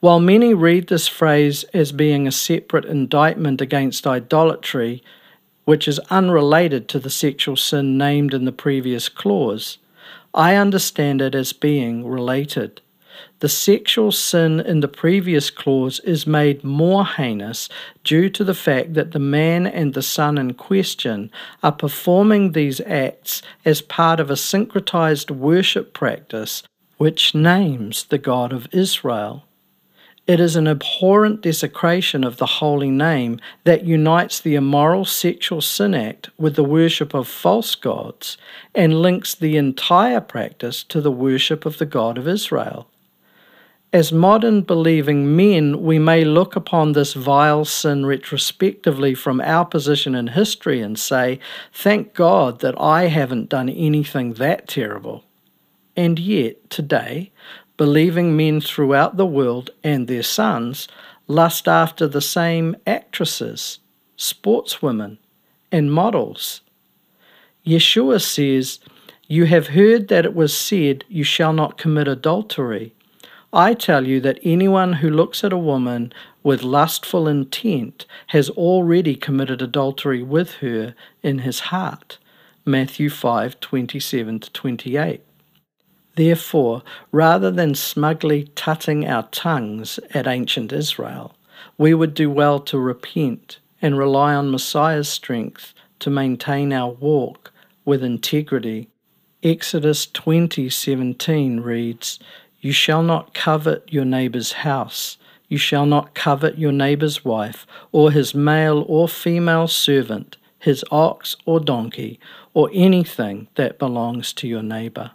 While 0.00 0.20
many 0.20 0.54
read 0.54 0.88
this 0.88 1.08
phrase 1.08 1.64
as 1.72 1.92
being 1.92 2.26
a 2.26 2.32
separate 2.32 2.84
indictment 2.84 3.60
against 3.60 4.06
idolatry, 4.06 5.02
which 5.64 5.86
is 5.86 6.00
unrelated 6.10 6.88
to 6.88 6.98
the 6.98 7.10
sexual 7.10 7.56
sin 7.56 7.96
named 7.96 8.34
in 8.34 8.44
the 8.44 8.52
previous 8.52 9.08
clause, 9.08 9.78
I 10.34 10.56
understand 10.56 11.22
it 11.22 11.34
as 11.34 11.52
being 11.52 12.06
related. 12.06 12.80
The 13.40 13.48
sexual 13.48 14.12
sin 14.12 14.60
in 14.60 14.80
the 14.80 14.88
previous 14.88 15.50
clause 15.50 16.00
is 16.00 16.26
made 16.26 16.62
more 16.62 17.04
heinous 17.04 17.68
due 18.04 18.28
to 18.30 18.44
the 18.44 18.54
fact 18.54 18.94
that 18.94 19.12
the 19.12 19.18
man 19.18 19.66
and 19.66 19.94
the 19.94 20.02
son 20.02 20.38
in 20.38 20.54
question 20.54 21.30
are 21.62 21.72
performing 21.72 22.52
these 22.52 22.80
acts 22.82 23.42
as 23.64 23.82
part 23.82 24.20
of 24.20 24.30
a 24.30 24.34
syncretized 24.34 25.30
worship 25.30 25.92
practice 25.92 26.62
which 26.98 27.34
names 27.34 28.04
the 28.04 28.18
God 28.18 28.52
of 28.52 28.68
Israel. 28.70 29.44
It 30.24 30.38
is 30.38 30.54
an 30.54 30.68
abhorrent 30.68 31.40
desecration 31.40 32.22
of 32.22 32.36
the 32.36 32.46
holy 32.46 32.90
name 32.90 33.40
that 33.64 33.84
unites 33.84 34.38
the 34.38 34.54
immoral 34.54 35.04
sexual 35.04 35.60
sin 35.60 35.94
act 35.94 36.30
with 36.38 36.54
the 36.54 36.62
worship 36.62 37.12
of 37.12 37.26
false 37.26 37.74
gods 37.74 38.36
and 38.72 39.02
links 39.02 39.34
the 39.34 39.56
entire 39.56 40.20
practice 40.20 40.84
to 40.84 41.00
the 41.00 41.10
worship 41.10 41.66
of 41.66 41.78
the 41.78 41.86
God 41.86 42.18
of 42.18 42.28
Israel. 42.28 42.86
As 43.92 44.10
modern 44.10 44.62
believing 44.62 45.36
men, 45.36 45.82
we 45.82 45.98
may 45.98 46.24
look 46.24 46.56
upon 46.56 46.92
this 46.92 47.12
vile 47.12 47.66
sin 47.66 48.06
retrospectively 48.06 49.14
from 49.14 49.40
our 49.42 49.66
position 49.66 50.14
in 50.14 50.28
history 50.28 50.80
and 50.80 50.98
say, 50.98 51.38
Thank 51.74 52.14
God 52.14 52.60
that 52.60 52.80
I 52.80 53.08
haven't 53.08 53.50
done 53.50 53.68
anything 53.68 54.34
that 54.34 54.68
terrible. 54.68 55.24
and 55.96 56.18
yet, 56.18 56.70
today, 56.70 57.30
believing 57.76 58.36
men 58.36 58.60
throughout 58.60 59.16
the 59.18 59.26
world 59.26 59.70
and 59.84 60.08
their 60.08 60.22
sons 60.22 60.88
lust 61.28 61.68
after 61.68 62.06
the 62.08 62.20
same 62.20 62.76
actresses, 62.86 63.78
sportswomen, 64.16 65.18
and 65.70 65.92
models. 65.92 66.62
Yeshua 67.66 68.20
says, 68.22 68.80
You 69.28 69.44
have 69.46 69.68
heard 69.68 70.08
that 70.08 70.24
it 70.24 70.34
was 70.34 70.56
said, 70.56 71.04
You 71.08 71.24
shall 71.24 71.52
not 71.52 71.78
commit 71.78 72.08
adultery. 72.08 72.94
I 73.54 73.74
tell 73.74 74.06
you 74.06 74.18
that 74.20 74.38
anyone 74.42 74.94
who 74.94 75.10
looks 75.10 75.44
at 75.44 75.52
a 75.52 75.58
woman 75.58 76.14
with 76.42 76.62
lustful 76.62 77.28
intent 77.28 78.06
has 78.28 78.48
already 78.48 79.14
committed 79.14 79.60
adultery 79.60 80.22
with 80.22 80.52
her 80.56 80.94
in 81.22 81.40
his 81.40 81.60
heart. 81.60 82.16
Matthew 82.64 83.10
5:27 83.10 84.40
to 84.40 84.50
28. 84.52 85.20
Therefore, 86.14 86.82
rather 87.10 87.50
than 87.50 87.74
smugly 87.74 88.44
tutting 88.54 89.06
our 89.06 89.24
tongues 89.24 89.98
at 90.14 90.26
ancient 90.26 90.72
Israel, 90.72 91.34
we 91.76 91.92
would 91.92 92.14
do 92.14 92.30
well 92.30 92.58
to 92.60 92.78
repent 92.78 93.58
and 93.82 93.98
rely 93.98 94.34
on 94.34 94.50
Messiah's 94.50 95.08
strength 95.08 95.74
to 95.98 96.08
maintain 96.08 96.72
our 96.72 96.92
walk 96.92 97.52
with 97.84 98.02
integrity. 98.02 98.88
Exodus 99.42 100.06
20:17 100.06 101.60
reads, 101.60 102.18
"You 102.62 102.72
shall 102.72 103.02
not 103.02 103.34
covet 103.34 103.92
your 103.92 104.04
neighbor's 104.04 104.52
house. 104.52 105.18
You 105.48 105.58
shall 105.58 105.84
not 105.84 106.14
covet 106.14 106.58
your 106.58 106.70
neighbor's 106.70 107.24
wife, 107.24 107.66
or 107.90 108.12
his 108.12 108.36
male 108.36 108.84
or 108.86 109.08
female 109.08 109.66
servant, 109.66 110.36
his 110.60 110.84
ox 110.92 111.36
or 111.44 111.58
donkey, 111.58 112.20
or 112.54 112.70
anything 112.72 113.48
that 113.56 113.80
belongs 113.80 114.32
to 114.34 114.46
your 114.46 114.62
neighbor." 114.62 115.10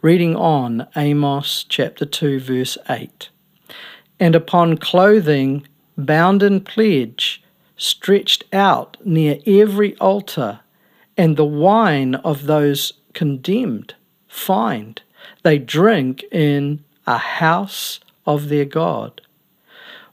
Reading 0.00 0.34
on 0.34 0.86
Amos 0.96 1.62
chapter 1.68 2.06
2 2.06 2.40
verse 2.40 2.78
8. 2.88 3.28
And 4.18 4.34
upon 4.34 4.78
clothing 4.78 5.66
bound 5.98 6.42
in 6.42 6.60
pledge 6.60 7.42
stretched 7.76 8.44
out 8.50 8.96
near 9.04 9.38
every 9.46 9.94
altar, 9.98 10.60
and 11.18 11.36
the 11.36 11.44
wine 11.44 12.14
of 12.14 12.46
those 12.46 12.94
condemned, 13.12 13.94
fined. 14.26 15.02
They 15.42 15.58
drink 15.58 16.24
in 16.30 16.84
a 17.06 17.18
house 17.18 18.00
of 18.26 18.48
their 18.48 18.64
God. 18.64 19.20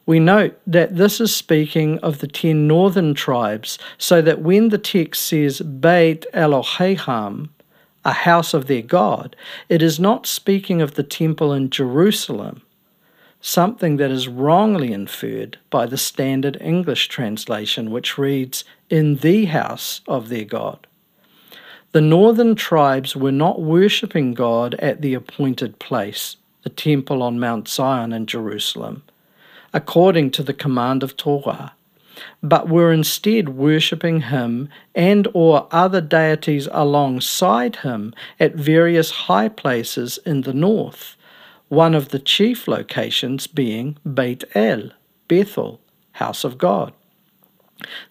We 0.05 0.19
note 0.19 0.57
that 0.65 0.95
this 0.95 1.19
is 1.19 1.35
speaking 1.35 1.99
of 1.99 2.19
the 2.19 2.27
ten 2.27 2.65
northern 2.65 3.13
tribes, 3.13 3.77
so 3.97 4.21
that 4.21 4.41
when 4.41 4.69
the 4.69 4.77
text 4.77 5.25
says 5.25 5.59
Beit 5.59 6.25
Elohim, 6.33 7.49
a 8.05 8.13
house 8.13 8.53
of 8.53 8.67
their 8.67 8.81
God, 8.81 9.35
it 9.67 9.81
is 9.81 9.99
not 9.99 10.25
speaking 10.25 10.81
of 10.81 10.93
the 10.93 11.03
temple 11.03 11.51
in 11.51 11.69
Jerusalem, 11.69 12.61
something 13.41 13.97
that 13.97 14.09
is 14.09 14.29
wrongly 14.29 14.93
inferred 14.93 15.57
by 15.69 15.85
the 15.85 15.97
standard 15.97 16.57
English 16.61 17.09
translation, 17.09 17.91
which 17.91 18.17
reads, 18.17 18.63
in 18.89 19.17
the 19.17 19.45
house 19.45 19.99
of 20.07 20.29
their 20.29 20.45
God. 20.45 20.86
The 21.93 22.01
northern 22.01 22.55
tribes 22.55 23.15
were 23.15 23.31
not 23.31 23.61
worshipping 23.61 24.33
God 24.33 24.75
at 24.75 25.01
the 25.01 25.13
appointed 25.13 25.79
place, 25.79 26.35
the 26.63 26.69
temple 26.69 27.23
on 27.23 27.39
Mount 27.39 27.69
Zion 27.69 28.11
in 28.11 28.25
Jerusalem, 28.25 29.03
according 29.73 30.31
to 30.31 30.43
the 30.43 30.53
command 30.53 31.01
of 31.01 31.15
Torah, 31.15 31.73
but 32.43 32.67
were 32.67 32.91
instead 32.91 33.49
worshipping 33.49 34.21
him 34.21 34.67
and 34.95 35.29
or 35.33 35.69
other 35.71 36.01
deities 36.01 36.67
alongside 36.73 37.77
him 37.77 38.13
at 38.37 38.55
various 38.55 39.11
high 39.11 39.47
places 39.47 40.19
in 40.25 40.41
the 40.41 40.53
north, 40.53 41.15
one 41.69 41.95
of 41.95 42.09
the 42.09 42.19
chief 42.19 42.67
locations 42.67 43.47
being 43.47 43.97
Beit 44.13 44.43
El, 44.53 44.91
Bethel, 45.29 45.79
house 46.13 46.43
of 46.43 46.57
God. 46.57 46.91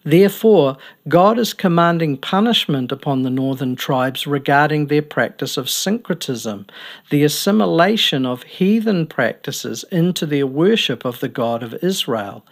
Therefore, 0.03 0.77
God 1.07 1.37
is 1.37 1.53
commanding 1.53 2.17
punishment 2.17 2.91
upon 2.91 3.23
the 3.23 3.29
northern 3.29 3.75
tribes 3.75 4.25
regarding 4.25 4.87
their 4.87 5.01
practice 5.01 5.57
of 5.57 5.69
syncretism, 5.69 6.67
the 7.09 7.23
assimilation 7.23 8.25
of 8.25 8.43
heathen 8.43 9.07
practices 9.07 9.83
into 9.91 10.25
their 10.25 10.47
worship 10.47 11.03
of 11.03 11.19
the 11.19 11.27
God 11.27 11.63
of 11.63 11.73
Israel, 11.83 12.45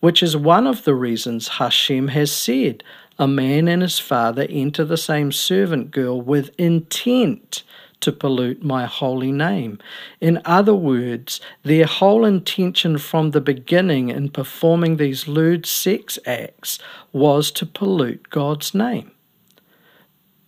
which 0.00 0.22
is 0.22 0.36
one 0.36 0.66
of 0.66 0.84
the 0.84 0.94
reasons 0.94 1.48
Hashem 1.48 2.08
has 2.08 2.30
said, 2.30 2.82
A 3.18 3.26
man 3.26 3.66
and 3.68 3.82
his 3.82 3.98
father 3.98 4.46
enter 4.48 4.84
the 4.84 4.96
same 4.96 5.32
servant 5.32 5.90
girl 5.90 6.20
with 6.20 6.50
intent 6.58 7.62
to 8.00 8.12
pollute 8.12 8.62
my 8.62 8.86
holy 8.86 9.32
name. 9.32 9.78
In 10.20 10.40
other 10.44 10.74
words, 10.74 11.40
their 11.62 11.86
whole 11.86 12.24
intention 12.24 12.98
from 12.98 13.30
the 13.30 13.40
beginning 13.40 14.08
in 14.08 14.30
performing 14.30 14.96
these 14.96 15.28
lewd 15.28 15.66
sex 15.66 16.18
acts 16.26 16.78
was 17.12 17.50
to 17.52 17.66
pollute 17.66 18.30
God's 18.30 18.74
name. 18.74 19.10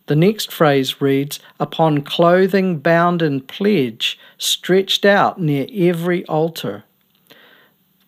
The 0.06 0.16
next 0.16 0.50
phrase 0.50 1.00
reads, 1.00 1.38
Upon 1.60 2.02
clothing 2.02 2.78
bound 2.78 3.22
in 3.22 3.42
pledge, 3.42 4.18
stretched 4.38 5.04
out 5.04 5.40
near 5.40 5.66
every 5.72 6.26
altar. 6.26 6.82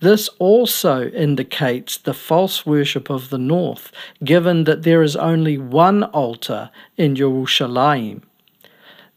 This 0.01 0.29
also 0.41 1.07
indicates 1.11 1.97
the 1.97 2.13
false 2.13 2.67
worship 2.67 3.09
of 3.09 3.31
the 3.31 3.39
north, 3.39 3.93
given 4.25 4.65
that 4.65 4.83
there 4.83 5.01
is 5.01 5.15
only 5.15 5.59
one 5.59 6.03
altar 6.03 6.71
in 6.97 7.15
Jerusalem. 7.15 8.25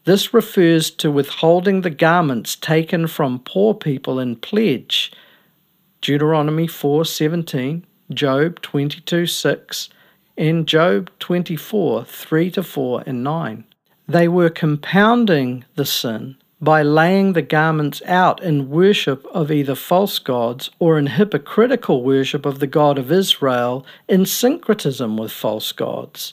This 0.06 0.32
refers 0.32 0.88
to 1.02 1.10
withholding 1.10 1.80
the 1.80 1.90
garments 1.90 2.54
taken 2.54 3.08
from 3.08 3.40
poor 3.40 3.74
people 3.74 4.20
in 4.20 4.36
pledge. 4.36 5.10
Deuteronomy 6.00 6.68
4:17, 6.68 7.82
Job 8.14 8.62
22:6, 8.62 9.88
and 10.38 10.68
Job 10.68 11.10
24 11.18 12.04
3 12.04 12.50
to 12.52 12.62
4 12.62 13.02
and 13.04 13.24
9. 13.24 13.64
They 14.06 14.28
were 14.28 14.48
compounding 14.48 15.64
the 15.74 15.84
sin 15.84 16.36
by 16.60 16.82
laying 16.82 17.32
the 17.32 17.42
garments 17.42 18.00
out 18.06 18.40
in 18.40 18.70
worship 18.70 19.26
of 19.32 19.50
either 19.50 19.74
false 19.74 20.20
gods 20.20 20.70
or 20.78 21.00
in 21.00 21.08
hypocritical 21.08 22.04
worship 22.04 22.46
of 22.46 22.60
the 22.60 22.68
God 22.68 22.96
of 22.96 23.10
Israel 23.10 23.84
in 24.06 24.24
syncretism 24.24 25.16
with 25.16 25.32
false 25.32 25.72
gods. 25.72 26.32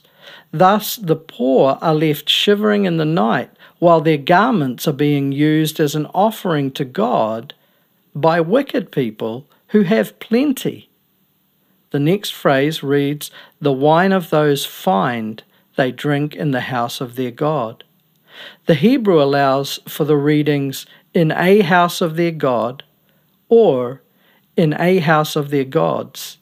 Thus, 0.51 0.95
the 0.95 1.15
poor 1.15 1.77
are 1.81 1.95
left 1.95 2.29
shivering 2.29 2.85
in 2.85 2.97
the 2.97 3.05
night 3.05 3.49
while 3.79 4.01
their 4.01 4.17
garments 4.17 4.87
are 4.87 4.93
being 4.93 5.31
used 5.31 5.79
as 5.79 5.95
an 5.95 6.05
offering 6.07 6.71
to 6.71 6.85
God 6.85 7.53
by 8.15 8.39
wicked 8.39 8.91
people 8.91 9.47
who 9.67 9.81
have 9.81 10.19
plenty. 10.19 10.89
The 11.91 11.99
next 11.99 12.31
phrase 12.31 12.81
reads, 12.81 13.31
The 13.59 13.73
wine 13.73 14.11
of 14.11 14.29
those 14.29 14.65
fined 14.65 15.43
they 15.75 15.91
drink 15.91 16.35
in 16.35 16.51
the 16.51 16.61
house 16.61 17.01
of 17.01 17.15
their 17.15 17.31
God. 17.31 17.83
The 18.65 18.75
Hebrew 18.75 19.21
allows 19.21 19.79
for 19.87 20.05
the 20.05 20.17
readings 20.17 20.85
in 21.13 21.31
a 21.31 21.61
house 21.61 22.01
of 22.01 22.15
their 22.15 22.31
God 22.31 22.83
or 23.49 24.01
in 24.55 24.73
a 24.79 24.99
house 24.99 25.35
of 25.35 25.49
their 25.49 25.63
gods. 25.63 26.37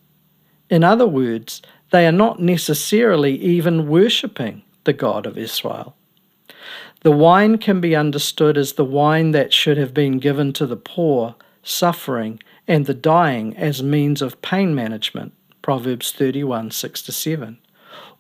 In 0.70 0.84
other 0.84 1.08
words, 1.08 1.62
they 1.91 2.08
are 2.08 2.12
not 2.12 2.39
necessarily 2.39 3.36
even 3.36 3.88
worshipping 3.88 4.63
the 4.84 4.93
God 4.93 5.25
of 5.25 5.38
Israel. 5.38 5.95
The 7.01 7.12
wine 7.12 7.58
can 7.58 7.82
be 7.82 7.95
understood 7.95 8.58
as 8.58 8.73
the 8.73 8.86
wine 8.86 9.32
that 9.32 9.54
should 9.54 9.77
have 9.77 9.93
been 9.93 10.19
given 10.19 10.54
to 10.54 10.65
the 10.65 10.77
poor, 10.77 11.36
suffering, 11.63 12.41
and 12.67 12.86
the 12.86 12.93
dying 12.93 13.56
as 13.58 13.82
means 13.82 14.21
of 14.21 14.42
pain 14.42 14.75
management. 14.75 15.33
Proverbs 15.62 16.12
31 16.12 16.71
6 16.71 17.02
7. 17.04 17.58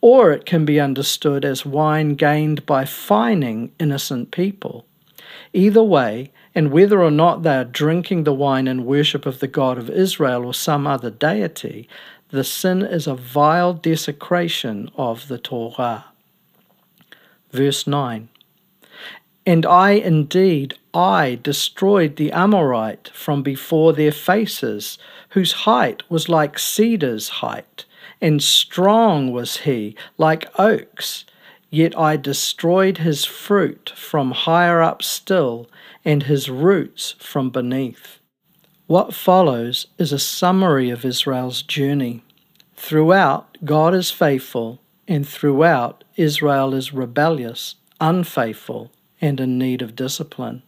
Or 0.01 0.31
it 0.31 0.45
can 0.45 0.65
be 0.65 0.79
understood 0.79 1.45
as 1.45 1.65
wine 1.65 2.15
gained 2.15 2.65
by 2.65 2.85
fining 2.85 3.71
innocent 3.79 4.31
people. 4.31 4.85
Either 5.53 5.83
way, 5.83 6.31
and 6.53 6.71
whether 6.71 7.01
or 7.01 7.11
not 7.11 7.43
they 7.43 7.55
are 7.55 7.63
drinking 7.63 8.23
the 8.23 8.33
wine 8.33 8.67
in 8.67 8.85
worship 8.85 9.25
of 9.25 9.39
the 9.39 9.47
God 9.47 9.77
of 9.77 9.89
Israel 9.89 10.45
or 10.45 10.53
some 10.53 10.87
other 10.87 11.09
deity, 11.09 11.87
the 12.31 12.43
sin 12.43 12.81
is 12.81 13.07
a 13.07 13.15
vile 13.15 13.73
desecration 13.73 14.89
of 14.95 15.27
the 15.27 15.37
Torah. 15.37 16.05
Verse 17.51 17.85
9 17.85 18.29
and 19.45 19.65
I 19.65 19.91
indeed, 19.91 20.75
I 20.93 21.39
destroyed 21.41 22.15
the 22.15 22.31
Amorite 22.31 23.09
from 23.13 23.41
before 23.41 23.91
their 23.91 24.11
faces, 24.11 24.99
whose 25.29 25.51
height 25.67 26.03
was 26.09 26.29
like 26.29 26.59
cedar's 26.59 27.29
height, 27.29 27.85
and 28.21 28.41
strong 28.43 29.31
was 29.31 29.57
he, 29.57 29.95
like 30.17 30.47
oaks. 30.59 31.25
Yet 31.71 31.97
I 31.97 32.17
destroyed 32.17 32.99
his 32.99 33.25
fruit 33.25 33.91
from 33.95 34.31
higher 34.31 34.81
up 34.81 35.01
still, 35.01 35.67
and 36.05 36.23
his 36.23 36.49
roots 36.49 37.15
from 37.17 37.49
beneath. 37.49 38.20
What 38.91 39.13
follows 39.13 39.87
is 39.97 40.11
a 40.11 40.19
summary 40.19 40.89
of 40.89 41.05
Israel's 41.05 41.61
journey. 41.61 42.25
Throughout, 42.75 43.57
God 43.63 43.93
is 43.93 44.11
faithful, 44.11 44.81
and 45.07 45.25
throughout, 45.25 46.03
Israel 46.17 46.73
is 46.73 46.91
rebellious, 46.91 47.75
unfaithful, 48.01 48.91
and 49.21 49.39
in 49.39 49.57
need 49.57 49.81
of 49.81 49.95
discipline. 49.95 50.63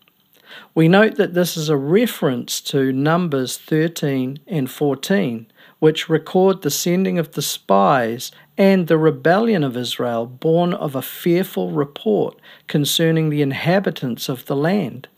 We 0.73 0.87
note 0.87 1.15
that 1.15 1.33
this 1.33 1.57
is 1.57 1.67
a 1.67 1.75
reference 1.75 2.61
to 2.61 2.93
Numbers 2.93 3.57
13 3.57 4.39
and 4.47 4.71
14, 4.71 5.47
which 5.79 6.07
record 6.07 6.61
the 6.61 6.71
sending 6.71 7.19
of 7.19 7.33
the 7.33 7.41
spies 7.41 8.31
and 8.57 8.87
the 8.87 8.97
rebellion 8.97 9.65
of 9.65 9.75
Israel, 9.75 10.25
born 10.27 10.73
of 10.73 10.95
a 10.95 11.01
fearful 11.01 11.71
report 11.71 12.39
concerning 12.67 13.29
the 13.29 13.41
inhabitants 13.41 14.29
of 14.29 14.45
the 14.45 14.55
land. 14.55 15.09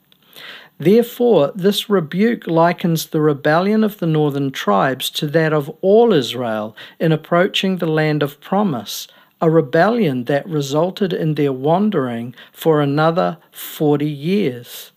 Therefore, 0.77 1.53
this 1.55 1.89
rebuke 1.89 2.47
likens 2.47 3.07
the 3.07 3.21
rebellion 3.21 3.83
of 3.83 3.99
the 3.99 4.07
northern 4.07 4.51
tribes 4.51 5.09
to 5.11 5.27
that 5.27 5.53
of 5.53 5.69
all 5.81 6.11
Israel 6.11 6.75
in 6.99 7.11
approaching 7.11 7.77
the 7.77 7.87
land 7.87 8.21
of 8.21 8.41
promise, 8.41 9.07
a 9.39 9.49
rebellion 9.49 10.25
that 10.25 10.47
resulted 10.47 11.13
in 11.13 11.35
their 11.35 11.53
wandering 11.53 12.35
for 12.51 12.81
another 12.81 13.37
40 13.51 14.05
years. 14.05 14.91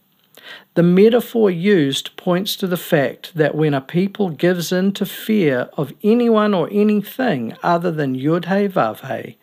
The 0.74 0.82
metaphor 0.82 1.50
used 1.50 2.16
points 2.16 2.56
to 2.56 2.66
the 2.66 2.76
fact 2.76 3.34
that 3.34 3.54
when 3.54 3.74
a 3.74 3.80
people 3.80 4.30
gives 4.30 4.72
in 4.72 4.92
to 4.92 5.06
fear 5.06 5.68
of 5.76 5.92
anyone 6.02 6.54
or 6.54 6.68
anything 6.72 7.56
other 7.62 7.90
than 7.90 8.16
Yud 8.16 8.44
Vav 8.70 9.36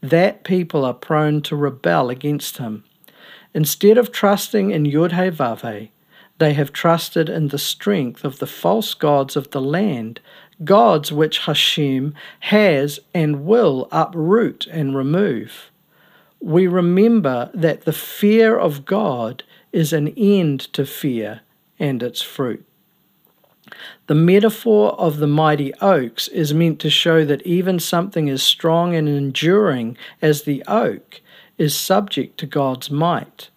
that 0.00 0.44
people 0.44 0.84
are 0.84 0.94
prone 0.94 1.42
to 1.42 1.56
rebel 1.56 2.10
against 2.10 2.58
him. 2.58 2.84
Instead 3.54 3.98
of 3.98 4.12
trusting 4.12 4.70
in 4.70 4.84
Yud 4.84 5.12
He 5.12 5.30
Vav 5.30 5.60
He, 5.60 5.90
they 6.38 6.52
have 6.52 6.72
trusted 6.72 7.28
in 7.28 7.48
the 7.48 7.58
strength 7.58 8.24
of 8.24 8.38
the 8.38 8.46
false 8.46 8.94
gods 8.94 9.36
of 9.36 9.50
the 9.50 9.60
land, 9.60 10.20
gods 10.64 11.10
which 11.10 11.40
Hashem 11.40 12.14
has 12.40 13.00
and 13.12 13.44
will 13.44 13.88
uproot 13.90 14.66
and 14.70 14.96
remove. 14.96 15.70
We 16.40 16.66
remember 16.66 17.50
that 17.54 17.84
the 17.84 17.92
fear 17.92 18.56
of 18.56 18.84
God 18.84 19.42
is 19.72 19.92
an 19.92 20.08
end 20.16 20.60
to 20.74 20.86
fear 20.86 21.40
and 21.78 22.02
its 22.02 22.22
fruit. 22.22 22.64
The 24.06 24.14
metaphor 24.14 24.92
of 24.92 25.18
the 25.18 25.26
mighty 25.26 25.74
oaks 25.74 26.28
is 26.28 26.54
meant 26.54 26.80
to 26.80 26.90
show 26.90 27.24
that 27.24 27.42
even 27.42 27.78
something 27.78 28.30
as 28.30 28.42
strong 28.42 28.94
and 28.94 29.08
enduring 29.08 29.98
as 30.22 30.42
the 30.42 30.62
oak 30.66 31.20
is 31.58 31.76
subject 31.76 32.38
to 32.38 32.46
God's 32.46 32.90
might. 32.90 33.50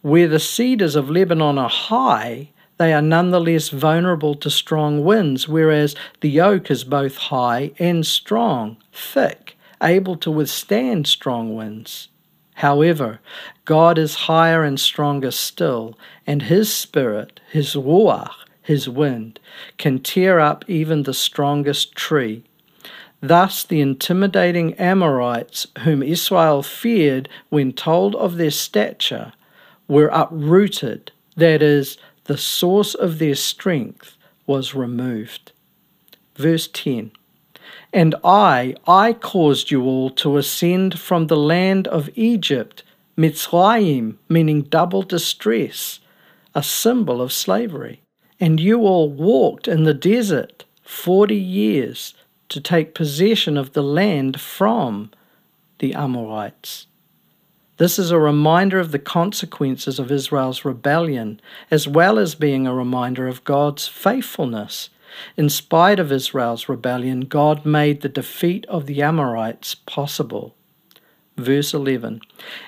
Where 0.00 0.28
the 0.28 0.40
cedars 0.40 0.96
of 0.96 1.10
Lebanon 1.10 1.58
are 1.58 1.68
high, 1.68 2.50
they 2.78 2.92
are 2.92 3.02
nonetheless 3.02 3.68
vulnerable 3.68 4.34
to 4.36 4.50
strong 4.50 5.04
winds, 5.04 5.46
whereas 5.46 5.94
the 6.20 6.40
oak 6.40 6.70
is 6.70 6.84
both 6.84 7.16
high 7.16 7.72
and 7.78 8.06
strong, 8.06 8.76
thick, 8.92 9.56
able 9.82 10.16
to 10.16 10.30
withstand 10.30 11.06
strong 11.06 11.54
winds. 11.54 12.08
However, 12.54 13.20
God 13.64 13.98
is 13.98 14.26
higher 14.26 14.62
and 14.62 14.78
stronger 14.78 15.30
still, 15.30 15.98
and 16.26 16.42
His 16.42 16.72
Spirit, 16.72 17.40
His 17.50 17.74
Ruach, 17.74 18.34
His 18.62 18.88
wind, 18.88 19.40
can 19.78 19.98
tear 19.98 20.38
up 20.38 20.64
even 20.68 21.02
the 21.02 21.14
strongest 21.14 21.94
tree. 21.94 22.44
Thus, 23.22 23.62
the 23.62 23.80
intimidating 23.80 24.74
Amorites, 24.74 25.68
whom 25.80 26.02
Israel 26.02 26.62
feared 26.62 27.28
when 27.48 27.72
told 27.72 28.14
of 28.16 28.36
their 28.36 28.50
stature, 28.50 29.32
were 29.88 30.08
uprooted, 30.08 31.12
that 31.36 31.62
is, 31.62 31.96
the 32.24 32.36
source 32.36 32.94
of 32.94 33.18
their 33.18 33.36
strength 33.36 34.16
was 34.46 34.74
removed. 34.74 35.52
Verse 36.36 36.68
10 36.68 37.12
and 37.92 38.14
I, 38.24 38.74
I 38.86 39.12
caused 39.12 39.70
you 39.70 39.84
all 39.84 40.10
to 40.10 40.38
ascend 40.38 40.98
from 40.98 41.26
the 41.26 41.36
land 41.36 41.86
of 41.88 42.08
Egypt, 42.14 42.82
Mitzrayim, 43.18 44.16
meaning 44.28 44.62
double 44.62 45.02
distress, 45.02 46.00
a 46.54 46.62
symbol 46.62 47.20
of 47.20 47.32
slavery. 47.32 48.00
And 48.40 48.58
you 48.58 48.80
all 48.80 49.10
walked 49.10 49.68
in 49.68 49.84
the 49.84 49.94
desert 49.94 50.64
forty 50.82 51.36
years 51.36 52.14
to 52.52 52.60
take 52.60 52.94
possession 52.94 53.56
of 53.56 53.72
the 53.72 53.82
land 53.82 54.40
from 54.40 55.10
the 55.78 55.94
Amorites. 55.94 56.86
This 57.78 57.98
is 57.98 58.10
a 58.10 58.18
reminder 58.18 58.78
of 58.78 58.92
the 58.92 58.98
consequences 58.98 59.98
of 59.98 60.12
Israel's 60.12 60.64
rebellion, 60.64 61.40
as 61.70 61.88
well 61.88 62.18
as 62.18 62.34
being 62.34 62.66
a 62.66 62.74
reminder 62.74 63.26
of 63.26 63.44
God's 63.44 63.88
faithfulness 63.88 64.90
in 65.36 65.48
spite 65.48 65.98
of 65.98 66.10
Israel's 66.10 66.68
rebellion, 66.68 67.22
God 67.22 67.66
made 67.66 68.00
the 68.00 68.08
defeat 68.08 68.64
of 68.66 68.86
the 68.86 69.02
Amorites 69.02 69.74
possible. 69.74 70.54
Verse 71.36 71.74
11 71.74 72.20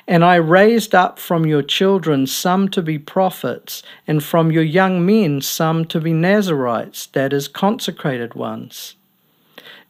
And 0.07 0.25
I 0.25 0.37
raised 0.37 0.95
up 0.95 1.19
from 1.19 1.47
your 1.47 1.63
children 1.63 2.27
some 2.27 2.69
to 2.71 2.83
be 2.83 2.99
prophets, 2.99 3.83
and 4.07 4.23
from 4.23 4.51
your 4.51 4.63
young 4.63 5.05
men 5.05 5.41
some 5.41 5.85
to 5.87 6.01
be 6.01 6.13
Nazarites, 6.13 7.07
that 7.09 7.33
is, 7.33 7.49
consecrated 7.49 8.35
ones. 8.35 8.97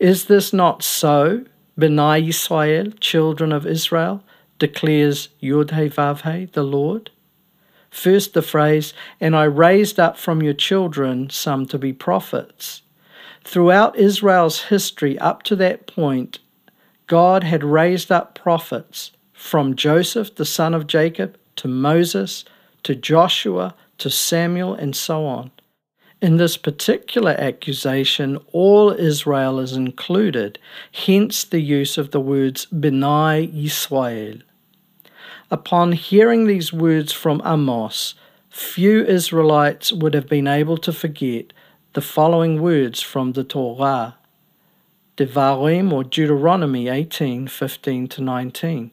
Is 0.04 0.26
this 0.26 0.52
not 0.52 0.82
so, 0.82 1.46
B'nai 1.78 2.28
Israel, 2.28 2.92
children 3.00 3.52
of 3.52 3.66
Israel, 3.66 4.22
declares 4.58 5.30
Yud 5.42 5.70
He 5.70 6.44
the 6.44 6.62
Lord? 6.62 7.10
First, 7.88 8.34
the 8.34 8.42
phrase, 8.42 8.92
and 9.18 9.34
I 9.34 9.44
raised 9.44 9.98
up 9.98 10.18
from 10.18 10.42
your 10.42 10.52
children 10.52 11.30
some 11.30 11.64
to 11.68 11.78
be 11.78 11.94
prophets. 11.94 12.82
Throughout 13.44 13.96
Israel's 13.96 14.64
history 14.64 15.18
up 15.20 15.42
to 15.44 15.56
that 15.56 15.86
point, 15.86 16.38
God 17.06 17.42
had 17.42 17.64
raised 17.64 18.12
up 18.12 18.34
prophets 18.34 19.12
from 19.32 19.74
Joseph, 19.74 20.34
the 20.34 20.44
son 20.44 20.74
of 20.74 20.86
Jacob, 20.86 21.38
to 21.56 21.66
Moses, 21.66 22.44
to 22.82 22.94
Joshua, 22.94 23.74
to 23.96 24.10
Samuel, 24.10 24.74
and 24.74 24.94
so 24.94 25.24
on. 25.24 25.50
In 26.24 26.38
this 26.38 26.56
particular 26.56 27.32
accusation, 27.32 28.38
all 28.50 28.92
Israel 28.92 29.58
is 29.60 29.74
included, 29.74 30.58
hence 30.90 31.44
the 31.44 31.60
use 31.60 31.98
of 31.98 32.12
the 32.12 32.18
words 32.18 32.66
B'nai 32.72 33.52
Yisrael. 33.52 34.40
Upon 35.50 35.92
hearing 35.92 36.46
these 36.46 36.72
words 36.72 37.12
from 37.12 37.42
Amos, 37.44 38.14
few 38.48 39.04
Israelites 39.04 39.92
would 39.92 40.14
have 40.14 40.26
been 40.26 40.46
able 40.46 40.78
to 40.78 40.94
forget 40.94 41.52
the 41.92 42.00
following 42.00 42.62
words 42.62 43.02
from 43.02 43.32
the 43.32 43.44
Torah. 43.44 44.16
Devarim 45.18 45.92
or 45.92 46.04
Deuteronomy 46.04 46.88
18 46.88 47.48
15 47.48 48.08
to 48.08 48.22
19. 48.22 48.90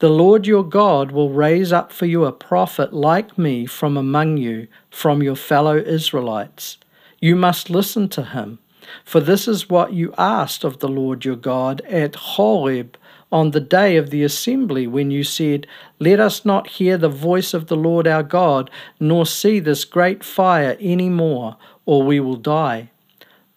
The 0.00 0.10
Lord 0.10 0.44
your 0.44 0.64
God 0.64 1.12
will 1.12 1.30
raise 1.30 1.72
up 1.72 1.92
for 1.92 2.06
you 2.06 2.24
a 2.24 2.32
prophet 2.32 2.92
like 2.92 3.38
me 3.38 3.64
from 3.64 3.96
among 3.96 4.38
you, 4.38 4.66
from 4.90 5.22
your 5.22 5.36
fellow 5.36 5.76
Israelites. 5.76 6.78
You 7.20 7.36
must 7.36 7.70
listen 7.70 8.08
to 8.08 8.24
him, 8.24 8.58
for 9.04 9.20
this 9.20 9.46
is 9.46 9.70
what 9.70 9.92
you 9.92 10.12
asked 10.18 10.64
of 10.64 10.80
the 10.80 10.88
Lord 10.88 11.24
your 11.24 11.36
God 11.36 11.80
at 11.82 12.16
Horeb 12.16 12.96
on 13.30 13.52
the 13.52 13.60
day 13.60 13.96
of 13.96 14.10
the 14.10 14.24
assembly 14.24 14.88
when 14.88 15.12
you 15.12 15.22
said, 15.22 15.66
Let 16.00 16.18
us 16.18 16.44
not 16.44 16.70
hear 16.70 16.98
the 16.98 17.08
voice 17.08 17.54
of 17.54 17.68
the 17.68 17.76
Lord 17.76 18.08
our 18.08 18.24
God, 18.24 18.70
nor 18.98 19.24
see 19.24 19.60
this 19.60 19.84
great 19.84 20.24
fire 20.24 20.76
any 20.80 21.08
more, 21.08 21.56
or 21.86 22.02
we 22.02 22.18
will 22.18 22.36
die. 22.36 22.90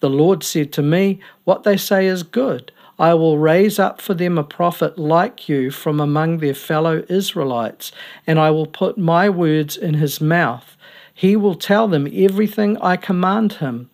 The 0.02 0.10
Lord 0.10 0.44
said 0.44 0.72
to 0.74 0.84
me, 0.84 1.20
What 1.46 1.64
they 1.64 1.78
say 1.78 2.06
is 2.06 2.22
good. 2.22 2.72
I 3.00 3.14
will 3.14 3.38
raise 3.38 3.78
up 3.78 4.02
for 4.02 4.14
them 4.16 4.38
a 4.38 4.44
prophet 4.44 4.98
like 4.98 5.48
you 5.48 5.70
from 5.70 6.00
among 6.00 6.40
their 6.40 6.56
fellow 6.56 7.04
Israelites, 7.10 7.92
and 8.26 8.40
I 8.40 8.50
will 8.50 8.66
put 8.66 8.98
my 8.98 9.30
words 9.30 9.78
in 9.78 9.96
his 9.96 10.20
mouth. 10.20 10.76
He 11.14 11.36
will 11.36 11.56
tell 11.56 11.88
them 11.88 12.08
everything 12.12 12.78
I 12.78 12.96
command 12.96 13.54
him. 13.54 13.90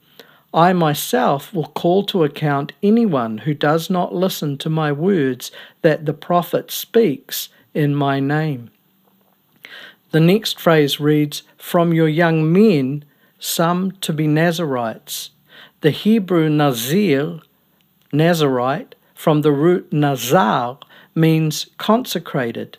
I 0.54 0.72
myself 0.72 1.54
will 1.54 1.68
call 1.68 2.06
to 2.06 2.24
account 2.24 2.74
anyone 2.82 3.40
who 3.40 3.54
does 3.54 3.90
not 3.90 4.14
listen 4.14 4.58
to 4.60 4.70
my 4.70 4.92
words 4.92 5.52
that 5.82 6.06
the 6.06 6.14
prophet 6.14 6.72
speaks 6.72 7.50
in 7.74 7.96
my 7.96 8.20
name. 8.20 8.70
The 10.12 10.20
next 10.20 10.60
phrase 10.60 11.00
reads, 11.00 11.42
From 11.58 11.92
your 11.92 12.08
young 12.08 12.54
men, 12.54 13.04
some 13.40 13.94
to 14.02 14.14
be 14.14 14.28
Nazarites. 14.28 15.32
The 15.82 15.90
Hebrew 15.90 16.50
Nazir, 16.50 17.40
Nazarite, 18.14 18.94
from 19.16 19.42
the 19.42 19.52
root 19.52 19.92
Nazar, 19.92 20.78
means 21.16 21.68
consecrated. 21.78 22.78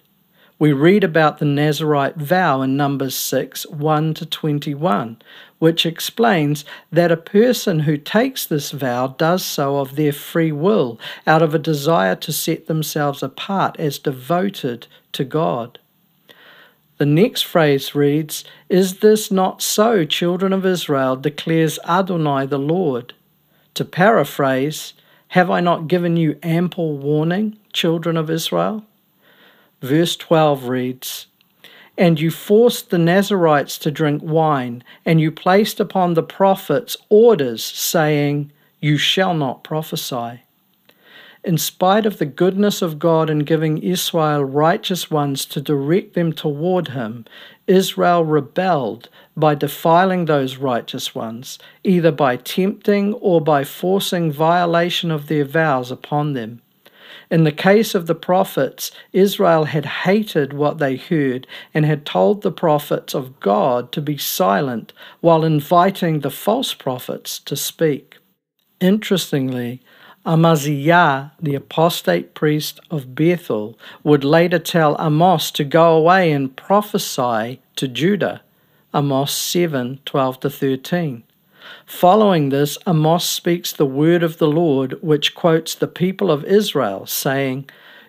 We 0.61 0.73
read 0.73 1.03
about 1.03 1.39
the 1.39 1.45
Nazarite 1.45 2.17
vow 2.17 2.63
in 2.63 2.77
Numbers 2.77 3.17
6 3.17 3.67
1 3.67 4.15
to 4.15 4.27
21, 4.27 5.21
which 5.59 5.85
explains 5.85 6.65
that 6.93 7.11
a 7.11 7.17
person 7.17 7.81
who 7.81 7.97
takes 7.97 8.47
this 8.47 8.71
vow 8.71 9.09
does 9.09 9.45
so 9.45 9.79
of 9.79 9.97
their 9.97 10.13
free 10.13 10.53
will, 10.53 11.01
out 11.27 11.43
of 11.43 11.53
a 11.53 11.59
desire 11.59 12.15
to 12.15 12.33
set 12.33 12.69
themselves 12.69 13.21
apart 13.21 13.75
as 13.81 13.99
devoted 13.99 14.87
to 15.13 15.25
God. 15.25 15.81
The 16.99 17.07
next 17.07 17.43
phrase 17.43 17.97
reads, 17.97 18.45
Is 18.69 19.01
this 19.01 19.33
not 19.33 19.61
so, 19.61 20.05
children 20.05 20.53
of 20.53 20.65
Israel, 20.65 21.17
declares 21.17 21.81
Adonai 21.85 22.47
the 22.47 22.59
Lord? 22.59 23.15
To 23.75 23.85
paraphrase, 23.85 24.95
Have 25.29 25.51
I 25.51 25.61
not 25.61 25.89
given 25.89 26.17
you 26.17 26.39
ample 26.43 26.97
warning, 26.97 27.59
children 27.73 28.17
of 28.17 28.31
Israel? 28.31 28.85
Verse 29.81 30.17
12 30.17 30.69
reads, 30.69 31.27
And 31.99 32.21
you 32.21 32.31
forced 32.31 32.91
the 32.91 32.99
Nazarites 32.99 33.77
to 33.79 33.91
drink 33.91 34.23
wine, 34.23 34.85
and 35.05 35.21
you 35.21 35.31
placed 35.31 35.81
upon 35.81 36.15
the 36.15 36.23
prophets 36.23 36.97
orders 37.09 37.63
saying, 37.63 38.53
You 38.81 38.97
shall 38.97 39.35
not 39.35 39.65
prophesy. 39.65 40.41
In 41.45 41.59
spite 41.59 42.07
of 42.07 42.17
the 42.17 42.25
goodness 42.25 42.81
of 42.81 42.99
God 42.99 43.29
in 43.29 43.41
giving 43.41 43.77
Israel 43.77 44.43
righteous 44.43 45.11
ones 45.11 45.45
to 45.47 45.61
direct 45.61 46.15
them 46.15 46.33
toward 46.33 46.89
Him, 46.89 47.27
Israel 47.67 48.25
rebelled 48.25 49.11
by 49.37 49.55
defiling 49.55 50.25
those 50.25 50.57
righteous 50.57 51.15
ones, 51.15 51.59
either 51.83 52.13
by 52.13 52.37
tempting 52.37 53.15
or 53.15 53.41
by 53.41 53.65
forcing 53.65 54.31
violation 54.31 55.11
of 55.11 55.27
their 55.27 55.45
vows 55.45 55.91
upon 55.91 56.33
them. 56.33 56.61
In 57.31 57.45
the 57.45 57.53
case 57.53 57.95
of 57.95 58.07
the 58.07 58.15
prophets, 58.15 58.91
Israel 59.13 59.65
had 59.65 59.87
hated 59.87 60.53
what 60.53 60.79
they 60.79 60.97
heard 60.97 61.47
and 61.73 61.85
had 61.85 62.07
told 62.07 62.43
the 62.43 62.53
prophets 62.53 63.15
of 63.15 63.41
God 63.41 63.91
to 63.93 64.01
be 64.01 64.17
silent 64.17 64.93
while 65.21 65.45
inviting 65.45 66.21
the 66.21 66.31
false 66.31 66.75
prophets 66.75 67.39
to 67.41 67.57
speak. 67.57 68.19
Interestingly, 68.81 69.81
Amaziah, 70.27 71.33
the 71.41 71.55
apostate 71.55 72.35
priest 72.35 72.81
of 72.91 73.15
Bethel, 73.15 73.79
would 74.03 74.25
later 74.25 74.59
tell 74.59 74.97
Amos 75.01 75.51
to 75.53 75.65
go 75.65 75.97
away 75.97 76.33
and 76.33 76.55
prophesy 76.57 77.61
to 77.77 77.89
Judah. 77.89 78.43
Amos 78.95 79.33
7 79.33 79.99
12 80.05 80.37
13. 80.41 81.25
Following 81.85 82.51
this, 82.51 82.79
Amos 82.87 83.25
speaks 83.25 83.73
the 83.73 83.87
word 83.87 84.23
of 84.23 84.39
the 84.39 84.47
Lord, 84.47 85.03
which 85.03 85.35
quotes 85.35 85.75
the 85.75 85.89
people 85.89 86.31
of 86.31 86.45
Israel, 86.45 87.07
saying, 87.07 87.69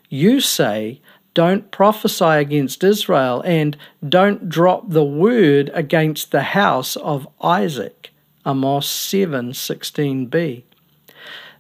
You 0.10 0.40
say, 0.40 1.02
don't 1.34 1.72
prophesy 1.72 2.26
against 2.26 2.84
Israel, 2.84 3.42
and 3.46 3.76
don't 4.08 4.48
drop 4.48 4.90
the 4.90 5.04
word 5.04 5.72
against 5.74 6.32
the 6.32 6.44
house 6.44 6.96
of 6.98 7.28
Isaac. 7.42 8.12
Amos 8.46 8.88
7 8.88 9.52
16b. 9.54 10.64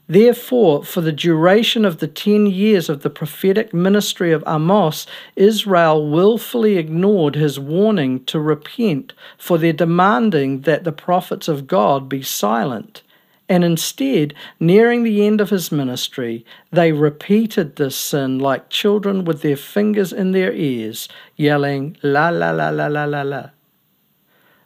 Therefore, 0.07 0.83
for 0.83 1.01
the 1.01 1.11
duration 1.11 1.83
of 1.83 1.97
the 1.97 2.07
ten 2.07 2.45
years 2.45 2.89
of 2.89 3.01
the 3.01 3.09
prophetic 3.09 3.73
ministry 3.73 4.31
of 4.31 4.43
Amos, 4.45 5.07
Israel 5.35 6.07
wilfully 6.09 6.77
ignored 6.77 7.35
his 7.35 7.59
warning 7.59 8.23
to 8.25 8.39
repent 8.39 9.13
for 9.37 9.57
their 9.57 9.73
demanding 9.73 10.61
that 10.61 10.83
the 10.83 10.91
prophets 10.91 11.47
of 11.47 11.65
God 11.65 12.07
be 12.07 12.21
silent. 12.21 13.01
And 13.49 13.63
instead, 13.63 14.33
nearing 14.59 15.03
the 15.03 15.25
end 15.25 15.41
of 15.41 15.49
his 15.49 15.71
ministry, 15.71 16.45
they 16.71 16.91
repeated 16.91 17.75
this 17.75 17.95
sin 17.95 18.39
like 18.39 18.69
children 18.69 19.25
with 19.25 19.41
their 19.41 19.57
fingers 19.57 20.13
in 20.13 20.31
their 20.31 20.51
ears, 20.53 21.07
yelling, 21.35 21.97
La 22.03 22.29
la 22.29 22.51
la 22.51 22.69
la 22.69 22.87
la 22.87 23.05
la 23.05 23.21
la. 23.21 23.49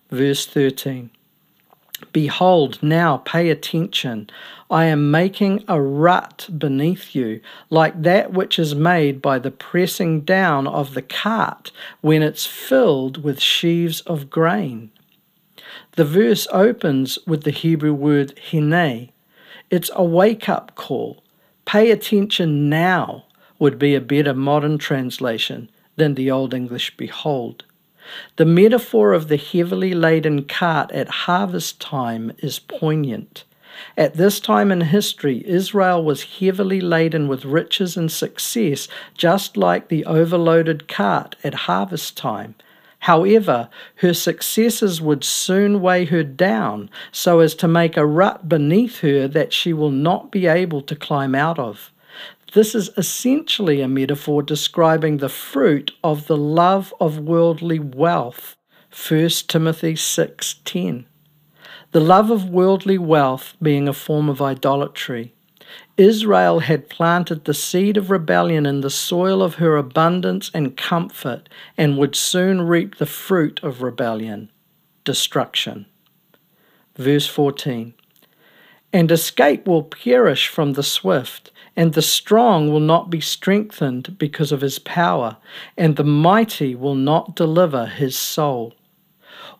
Verse 0.10 0.46
13. 0.46 1.12
Behold, 2.12 2.80
now 2.82 3.18
pay 3.18 3.50
attention. 3.50 4.30
I 4.70 4.86
am 4.86 5.12
making 5.12 5.64
a 5.68 5.82
rut 5.82 6.50
beneath 6.58 7.16
you, 7.16 7.41
like 7.70 8.02
that 8.04 8.34
which 8.34 8.60
is 8.60 8.76
made 8.76 9.22
by 9.22 9.39
the 9.39 9.52
pressing 9.52 10.22
down 10.22 10.68
of 10.68 10.93
the 10.93 11.02
cart 11.02 11.72
when 12.02 12.22
it's 12.22 12.45
filled 12.45 13.24
with 13.24 13.39
sheaves 13.39 14.02
of 14.02 14.30
grain. 14.30 14.91
The 15.93 16.06
verse 16.06 16.47
opens 16.52 17.20
with 17.28 17.43
the 17.43 17.52
Hebrew 17.52 17.93
word 17.93 18.39
hine. 18.52 19.10
It's 19.70 19.91
a 19.93 20.04
wake 20.04 20.47
up 20.47 20.76
call. 20.76 21.24
Pay 21.66 21.91
attention 21.91 22.70
now 22.70 23.26
would 23.60 23.78
be 23.78 23.93
a 23.93 24.02
better 24.02 24.34
modern 24.34 24.78
translation 24.78 25.70
than 25.95 26.16
the 26.16 26.32
Old 26.32 26.54
English 26.54 26.95
behold. 26.97 27.66
The 28.38 28.45
metaphor 28.45 29.14
of 29.14 29.28
the 29.28 29.38
heavily 29.38 29.93
laden 29.93 30.45
cart 30.45 30.91
at 30.91 31.10
harvest 31.10 31.80
time 31.80 32.32
is 32.39 32.60
poignant. 32.60 33.43
At 33.97 34.16
this 34.16 34.39
time 34.39 34.72
in 34.72 34.82
history, 34.82 35.43
Israel 35.47 36.03
was 36.03 36.39
heavily 36.39 36.82
laden 36.82 37.28
with 37.28 37.45
riches 37.45 37.95
and 37.95 38.12
success, 38.12 38.88
just 39.16 39.55
like 39.55 39.88
the 39.88 40.05
overloaded 40.05 40.88
cart 40.88 41.36
at 41.43 41.53
harvest 41.53 42.18
time. 42.18 42.55
However, 42.99 43.70
her 43.95 44.14
successes 44.14 45.01
would 45.01 45.24
soon 45.24 45.82
weigh 45.82 46.05
her 46.05 46.24
down 46.24 46.89
so 47.12 47.39
as 47.39 47.55
to 47.55 47.68
make 47.68 47.95
a 47.95 48.05
rut 48.05 48.49
beneath 48.49 48.99
her 48.99 49.28
that 49.28 49.53
she 49.53 49.72
will 49.72 49.91
not 49.91 50.32
be 50.32 50.47
able 50.47 50.82
to 50.82 50.95
climb 50.95 51.34
out 51.34 51.57
of. 51.57 51.91
This 52.54 52.74
is 52.74 52.89
essentially 52.97 53.80
a 53.82 53.88
metaphor 53.88 54.41
describing 54.41 55.18
the 55.18 55.30
fruit 55.30 55.91
of 56.04 56.26
the 56.26 56.38
love 56.38 56.93
of 57.00 57.20
worldly 57.20 57.78
wealth. 57.78 58.56
1 58.91 59.47
Timothy 59.47 59.95
6:10. 59.95 61.06
The 61.91 62.00
love 62.00 62.32
of 62.32 62.50
worldly 62.50 62.97
wealth 62.97 63.56
being 63.62 63.88
a 63.88 63.93
form 63.93 64.30
of 64.30 64.41
idolatry. 64.41 65.34
Israel 65.95 66.60
had 66.60 66.89
planted 66.89 67.45
the 67.45 67.54
seed 67.54 67.97
of 67.97 68.10
rebellion 68.10 68.66
in 68.66 68.82
the 68.82 68.89
soil 68.89 69.43
of 69.43 69.56
her 69.56 69.78
abundance 69.78 70.50
and 70.52 70.76
comfort 70.76 71.47
and 71.78 71.97
would 71.97 72.16
soon 72.16 72.62
reap 72.62 72.97
the 72.97 73.06
fruit 73.06 73.60
of 73.62 73.84
rebellion, 73.84 74.50
destruction. 75.04 75.86
Verse 76.95 77.28
14 77.28 77.93
And 78.91 79.12
escape 79.12 79.68
will 79.68 79.84
perish 79.84 80.47
from 80.47 80.74
the 80.74 80.84
swift 80.84 81.52
and 81.76 81.93
the 81.93 82.01
strong 82.01 82.72
will 82.72 82.80
not 82.80 83.09
be 83.09 83.22
strengthened 83.22 84.17
because 84.17 84.51
of 84.51 84.61
his 84.61 84.80
power, 84.80 85.38
and 85.78 85.95
the 85.95 86.03
mighty 86.03 86.76
will 86.76 86.95
not 86.95 87.36
deliver 87.36 87.86
his 87.86 88.15
soul. 88.15 88.74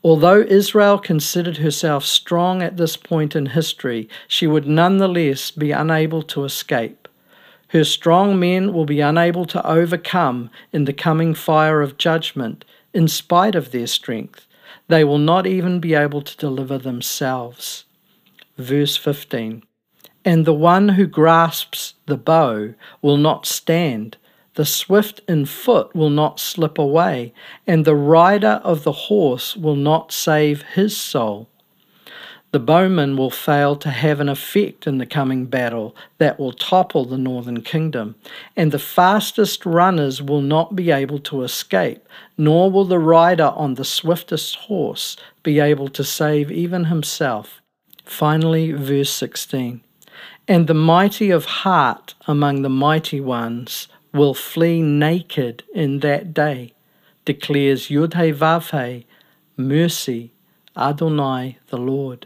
Although 0.03 0.41
Israel 0.41 0.97
considered 0.97 1.57
herself 1.57 2.05
strong 2.05 2.62
at 2.62 2.78
this 2.78 2.95
point 2.95 3.36
in 3.36 3.47
history, 3.47 4.07
she 4.28 4.47
would 4.47 4.66
nonetheless 4.68 5.51
be 5.51 5.72
unable 5.72 6.22
to 6.24 6.45
escape. 6.45 7.07
Her 7.70 7.84
strong 7.84 8.39
men 8.39 8.74
will 8.74 8.86
be 8.86 9.01
unable 9.01 9.45
to 9.45 9.66
overcome 9.68 10.49
in 10.72 10.86
the 10.86 10.93
coming 10.93 11.34
fire 11.34 11.82
of 11.82 11.97
judgment, 11.97 12.66
in 12.93 13.07
spite 13.07 13.55
of 13.55 13.72
their 13.72 13.88
strength. 13.88 14.47
They 14.88 15.03
will 15.03 15.20
not 15.20 15.45
even 15.45 15.80
be 15.80 15.93
able 15.93 16.22
to 16.22 16.38
deliver 16.38 16.78
themselves. 16.78 17.86
Verse 18.57 18.97
15 18.97 19.64
and 20.26 20.46
the 20.46 20.54
one 20.54 20.90
who 20.90 21.06
grasps 21.06 21.94
the 22.06 22.18
bow 22.18 22.74
will 23.02 23.18
not 23.18 23.46
stand. 23.46 24.18
The 24.56 24.66
swift 24.66 25.22
in 25.28 25.46
foot 25.46 25.96
will 25.96 26.10
not 26.10 26.40
slip 26.40 26.78
away, 26.78 27.34
and 27.66 27.86
the 27.86 27.96
rider 27.96 28.62
of 28.64 28.84
the 28.84 28.92
horse 28.92 29.56
will 29.56 29.76
not 29.76 30.12
save 30.12 30.64
his 30.64 30.98
soul. 30.98 31.48
The 32.52 32.60
bowman 32.60 33.16
will 33.16 33.30
fail 33.30 33.76
to 33.76 33.92
have 33.92 34.20
an 34.20 34.28
effect 34.28 34.88
in 34.88 34.98
the 34.98 35.06
coming 35.06 35.46
battle 35.46 35.96
that 36.18 36.40
will 36.40 36.52
topple 36.52 37.06
the 37.06 37.18
northern 37.18 37.62
kingdom, 37.62 38.16
and 38.58 38.72
the 38.72 38.80
fastest 38.80 39.68
runners 39.68 40.20
will 40.20 40.42
not 40.42 40.76
be 40.76 40.90
able 40.90 41.20
to 41.20 41.44
escape, 41.44 42.08
nor 42.40 42.72
will 42.72 42.86
the 42.86 42.98
rider 42.98 43.54
on 43.56 43.76
the 43.76 43.86
swiftest 43.86 44.56
horse 44.56 45.16
be 45.44 45.60
able 45.60 45.90
to 45.90 46.04
save 46.04 46.52
even 46.52 46.86
himself. 46.86 47.62
Finally, 48.04 48.72
verse 48.72 49.12
16. 49.12 49.82
And 50.50 50.66
the 50.66 50.74
mighty 50.74 51.30
of 51.30 51.45
heart 51.45 52.16
among 52.26 52.64
the 52.64 52.70
mighty 52.70 53.22
ones 53.22 53.88
will 54.12 54.34
flee 54.34 54.82
naked 54.82 55.62
in 55.76 56.00
that 56.00 56.34
day, 56.34 56.74
declares 57.24 57.89
Yudhe 57.89 59.04
mercy, 59.56 60.32
Adonai 60.76 61.60
the 61.68 61.78
Lord. 61.78 62.26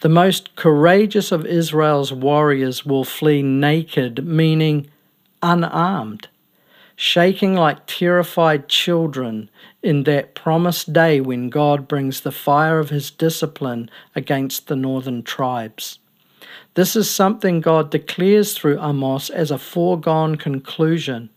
The 0.00 0.08
most 0.08 0.56
courageous 0.56 1.30
of 1.30 1.44
Israel's 1.44 2.14
warriors 2.14 2.86
will 2.86 3.04
flee 3.04 3.42
naked, 3.42 4.26
meaning 4.26 4.88
unarmed, 5.42 6.28
shaking 6.96 7.54
like 7.54 7.84
terrified 7.84 8.70
children 8.70 9.50
in 9.82 10.04
that 10.04 10.34
promised 10.34 10.94
day 10.94 11.20
when 11.20 11.50
God 11.50 11.86
brings 11.86 12.22
the 12.22 12.32
fire 12.32 12.78
of 12.78 12.88
his 12.88 13.10
discipline 13.10 13.90
against 14.14 14.68
the 14.68 14.76
northern 14.76 15.22
tribes. 15.22 15.98
This 16.74 16.96
is 16.96 17.10
something 17.10 17.60
God 17.60 17.90
declares 17.90 18.54
through 18.54 18.80
Amos 18.82 19.28
as 19.28 19.50
a 19.50 19.58
foregone 19.58 20.36
conclusion. 20.36 21.28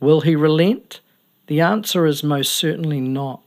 Will 0.00 0.22
he 0.22 0.34
relent? 0.34 1.00
The 1.46 1.60
answer 1.60 2.06
is 2.06 2.24
most 2.24 2.52
certainly 2.52 3.00
not. 3.00 3.42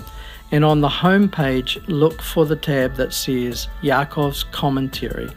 And 0.50 0.64
on 0.64 0.80
the 0.80 0.88
home 0.88 1.28
page, 1.28 1.78
look 1.86 2.20
for 2.20 2.46
the 2.46 2.56
tab 2.56 2.96
that 2.96 3.12
says 3.12 3.68
Yaakov's 3.82 4.42
Commentary. 4.44 5.30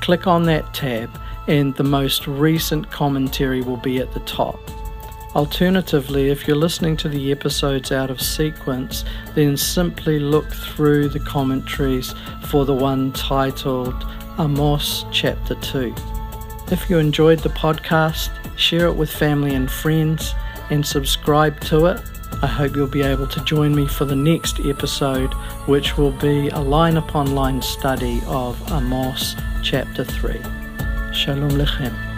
Click 0.00 0.26
on 0.26 0.44
that 0.44 0.72
tab, 0.72 1.10
and 1.48 1.74
the 1.76 1.84
most 1.84 2.26
recent 2.26 2.90
commentary 2.90 3.60
will 3.62 3.76
be 3.76 3.98
at 3.98 4.12
the 4.12 4.20
top. 4.20 4.58
Alternatively, 5.34 6.28
if 6.28 6.46
you're 6.46 6.56
listening 6.56 6.94
to 6.98 7.08
the 7.08 7.32
episodes 7.32 7.90
out 7.90 8.10
of 8.10 8.20
sequence, 8.20 9.02
then 9.34 9.56
simply 9.56 10.18
look 10.18 10.50
through 10.52 11.08
the 11.08 11.20
commentaries 11.20 12.14
for 12.48 12.66
the 12.66 12.74
one 12.74 13.12
titled 13.12 13.94
Amos 14.38 15.06
Chapter 15.10 15.54
2. 15.54 15.94
If 16.70 16.90
you 16.90 16.98
enjoyed 16.98 17.38
the 17.38 17.48
podcast, 17.48 18.28
share 18.58 18.86
it 18.88 18.94
with 18.94 19.10
family 19.10 19.54
and 19.54 19.70
friends, 19.70 20.34
and 20.68 20.84
subscribe 20.84 21.58
to 21.62 21.86
it. 21.86 22.00
I 22.42 22.46
hope 22.46 22.76
you'll 22.76 22.86
be 22.86 23.02
able 23.02 23.26
to 23.28 23.44
join 23.44 23.74
me 23.74 23.86
for 23.86 24.04
the 24.04 24.16
next 24.16 24.60
episode, 24.60 25.32
which 25.66 25.96
will 25.96 26.12
be 26.12 26.50
a 26.50 26.60
line 26.60 26.98
upon 26.98 27.34
line 27.34 27.62
study 27.62 28.20
of 28.26 28.60
Amos 28.70 29.34
chapter 29.62 30.04
3. 30.04 30.34
Shalom 31.14 31.52
Lachem. 31.52 32.11